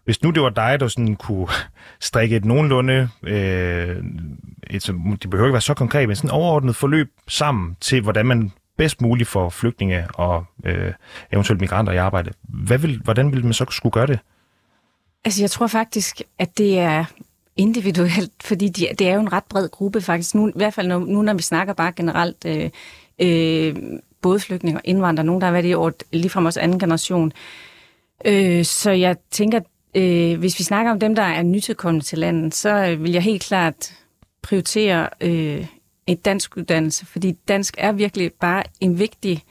Hvis 0.05 0.23
nu 0.23 0.29
det 0.29 0.43
var 0.43 0.49
dig, 0.49 0.79
der 0.79 0.87
sådan 0.87 1.15
kunne 1.15 1.47
strikke 1.99 2.35
et 2.35 2.45
nogenlunde, 2.45 3.09
øh, 3.23 4.03
et, 4.69 4.87
det 5.21 5.29
behøver 5.29 5.47
ikke 5.47 5.53
være 5.53 5.61
så 5.61 5.73
konkret, 5.73 6.07
men 6.07 6.15
sådan 6.15 6.29
overordnet 6.29 6.75
forløb 6.75 7.11
sammen 7.27 7.77
til, 7.81 8.01
hvordan 8.01 8.25
man 8.25 8.51
bedst 8.77 9.01
muligt 9.01 9.29
får 9.29 9.49
flygtninge 9.49 10.07
og 10.13 10.45
øh, 10.65 10.93
eventuelt 11.31 11.61
migranter 11.61 11.93
i 11.93 11.97
arbejde. 11.97 12.31
Hvad 12.41 12.77
vil, 12.77 13.01
hvordan 13.03 13.31
ville 13.31 13.43
man 13.43 13.53
så 13.53 13.65
skulle 13.69 13.93
gøre 13.93 14.07
det? 14.07 14.19
Altså, 15.25 15.41
jeg 15.41 15.51
tror 15.51 15.67
faktisk, 15.67 16.21
at 16.39 16.57
det 16.57 16.79
er 16.79 17.05
individuelt, 17.55 18.31
fordi 18.49 18.69
de, 18.69 18.87
det 18.99 19.07
er 19.07 19.13
jo 19.13 19.19
en 19.19 19.33
ret 19.33 19.43
bred 19.49 19.69
gruppe 19.69 20.01
faktisk. 20.01 20.35
Nu, 20.35 20.47
I 20.47 20.51
hvert 20.55 20.73
fald 20.73 20.87
nu, 20.87 20.99
nu 20.99 21.21
når 21.21 21.33
vi 21.33 21.41
snakker 21.41 21.73
bare 21.73 21.91
generelt 21.91 22.45
øh, 22.45 22.69
øh, 23.21 23.75
både 24.25 24.39
flygtninge 24.39 24.79
og 24.79 24.81
indvandrere, 24.83 25.25
nogen 25.25 25.41
der 25.41 25.47
har 25.47 25.51
været 25.51 25.65
i 25.65 25.73
år, 25.73 25.91
ligefrem 26.11 26.45
også 26.45 26.59
anden 26.59 26.79
generation. 26.79 27.31
Øh, 28.25 28.65
så 28.65 28.91
jeg 28.91 29.15
tænker, 29.31 29.59
øh, 29.95 30.39
hvis 30.39 30.59
vi 30.59 30.63
snakker 30.63 30.91
om 30.91 30.99
dem, 30.99 31.15
der 31.15 31.21
er 31.21 31.43
nytilkommende 31.43 32.05
til 32.05 32.17
landet, 32.17 32.55
så 32.55 32.95
vil 32.95 33.11
jeg 33.11 33.21
helt 33.21 33.41
klart 33.41 33.93
prioritere 34.41 35.09
øh, 35.21 35.65
et 36.07 36.25
dansk 36.25 36.57
uddannelse, 36.57 37.05
fordi 37.05 37.31
dansk 37.31 37.75
er 37.77 37.91
virkelig 37.91 38.31
bare 38.33 38.63
en 38.79 38.99
vigtig 38.99 39.43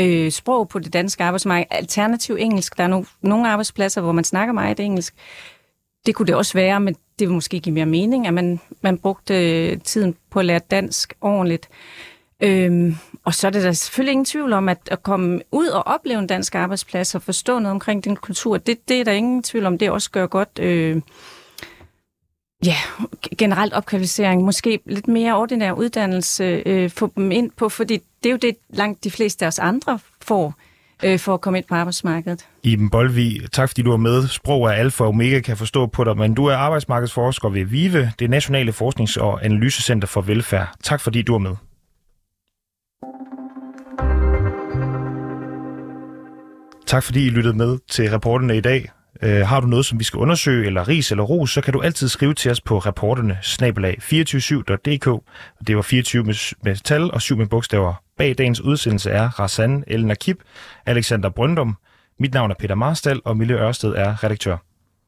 øh, 0.00 0.30
sprog 0.30 0.68
på 0.68 0.78
det 0.78 0.92
danske 0.92 1.24
arbejdsmarked. 1.24 1.66
Alternativ 1.70 2.36
engelsk, 2.38 2.76
der 2.76 2.84
er 2.84 2.88
no, 2.88 3.02
nogle 3.22 3.48
arbejdspladser, 3.48 4.00
hvor 4.00 4.12
man 4.12 4.24
snakker 4.24 4.52
meget 4.52 4.80
engelsk. 4.80 5.14
Det 6.06 6.14
kunne 6.14 6.26
det 6.26 6.34
også 6.34 6.54
være, 6.54 6.80
men 6.80 6.94
det 7.18 7.28
vil 7.28 7.34
måske 7.34 7.60
give 7.60 7.74
mere 7.74 7.86
mening, 7.86 8.26
at 8.26 8.34
man, 8.34 8.60
man 8.80 8.98
brugte 8.98 9.34
øh, 9.34 9.80
tiden 9.80 10.14
på 10.30 10.38
at 10.38 10.44
lære 10.44 10.60
dansk 10.70 11.14
ordentligt. 11.20 11.68
Øhm, 12.42 12.96
og 13.24 13.34
så 13.34 13.46
er 13.46 13.50
det 13.50 13.62
der 13.62 13.72
selvfølgelig 13.72 14.12
ingen 14.12 14.24
tvivl 14.24 14.52
om, 14.52 14.68
at 14.68 14.78
at 14.90 15.02
komme 15.02 15.40
ud 15.52 15.66
og 15.66 15.86
opleve 15.86 16.18
en 16.18 16.26
dansk 16.26 16.54
arbejdsplads 16.54 17.14
og 17.14 17.22
forstå 17.22 17.58
noget 17.58 17.70
omkring 17.70 18.04
den 18.04 18.16
kultur, 18.16 18.56
det, 18.56 18.88
det 18.88 19.00
er 19.00 19.04
der 19.04 19.12
ingen 19.12 19.42
tvivl 19.42 19.66
om, 19.66 19.78
det 19.78 19.90
også 19.90 20.10
gør 20.10 20.26
godt. 20.26 20.58
Øh, 20.62 21.00
ja, 22.64 22.76
generelt 23.38 23.72
opkvalificering, 23.72 24.44
måske 24.44 24.80
lidt 24.86 25.08
mere 25.08 25.36
ordinær 25.36 25.72
uddannelse, 25.72 26.62
øh, 26.66 26.90
få 26.90 27.12
dem 27.16 27.30
ind 27.30 27.50
på, 27.56 27.68
fordi 27.68 27.98
det 28.22 28.28
er 28.28 28.32
jo 28.32 28.38
det, 28.42 28.56
langt 28.70 29.04
de 29.04 29.10
fleste 29.10 29.44
af 29.44 29.46
os 29.46 29.58
andre 29.58 29.98
får 30.22 30.54
øh, 31.04 31.18
for 31.18 31.34
at 31.34 31.40
komme 31.40 31.58
ind 31.58 31.66
på 31.68 31.74
arbejdsmarkedet. 31.74 32.46
Iben 32.62 32.90
Bolvi, 32.90 33.40
tak 33.52 33.68
fordi 33.68 33.82
du 33.82 33.92
er 33.92 33.96
med. 33.96 34.28
Sprog 34.28 34.64
er 34.64 34.72
alfa 34.72 35.04
og 35.04 35.08
omega, 35.08 35.40
kan 35.40 35.56
forstå 35.56 35.86
på 35.86 36.04
dig, 36.04 36.16
men 36.16 36.34
du 36.34 36.46
er 36.46 36.56
arbejdsmarkedsforsker 36.56 37.48
ved 37.48 37.64
VIVE, 37.64 38.12
det 38.18 38.30
Nationale 38.30 38.72
Forsknings- 38.72 39.20
og 39.20 39.44
Analysecenter 39.44 40.08
for 40.08 40.20
Velfærd. 40.20 40.68
Tak 40.82 41.00
fordi 41.00 41.22
du 41.22 41.34
er 41.34 41.38
med. 41.38 41.54
Tak 46.88 47.02
fordi 47.02 47.26
I 47.26 47.30
lyttede 47.30 47.56
med 47.56 47.78
til 47.90 48.10
rapporterne 48.10 48.56
i 48.56 48.60
dag. 48.60 48.90
Øh, 49.22 49.46
har 49.46 49.60
du 49.60 49.66
noget, 49.66 49.86
som 49.86 49.98
vi 49.98 50.04
skal 50.04 50.18
undersøge, 50.18 50.66
eller 50.66 50.88
ris 50.88 51.10
eller 51.10 51.24
ros, 51.24 51.50
så 51.50 51.60
kan 51.60 51.72
du 51.72 51.80
altid 51.80 52.08
skrive 52.08 52.34
til 52.34 52.50
os 52.50 52.60
på 52.60 52.78
rapporterne 52.78 53.38
snabelag 53.42 53.98
247.dk. 54.02 55.22
Det 55.66 55.76
var 55.76 55.82
24 55.82 56.24
med, 56.24 56.54
med 56.64 56.76
tal 56.76 57.10
og 57.10 57.22
7 57.22 57.36
med 57.36 57.46
bogstaver. 57.46 57.94
Bag 58.18 58.34
dagens 58.38 58.60
udsendelse 58.60 59.10
er 59.10 59.28
Rassan 59.28 59.84
El 59.86 60.06
Nakib, 60.06 60.38
Alexander 60.86 61.28
Brøndum, 61.28 61.76
mit 62.20 62.34
navn 62.34 62.50
er 62.50 62.54
Peter 62.58 62.74
Marstal, 62.74 63.20
og 63.24 63.36
Mille 63.36 63.54
Ørsted 63.54 63.94
er 63.96 64.24
redaktør. 64.24 64.67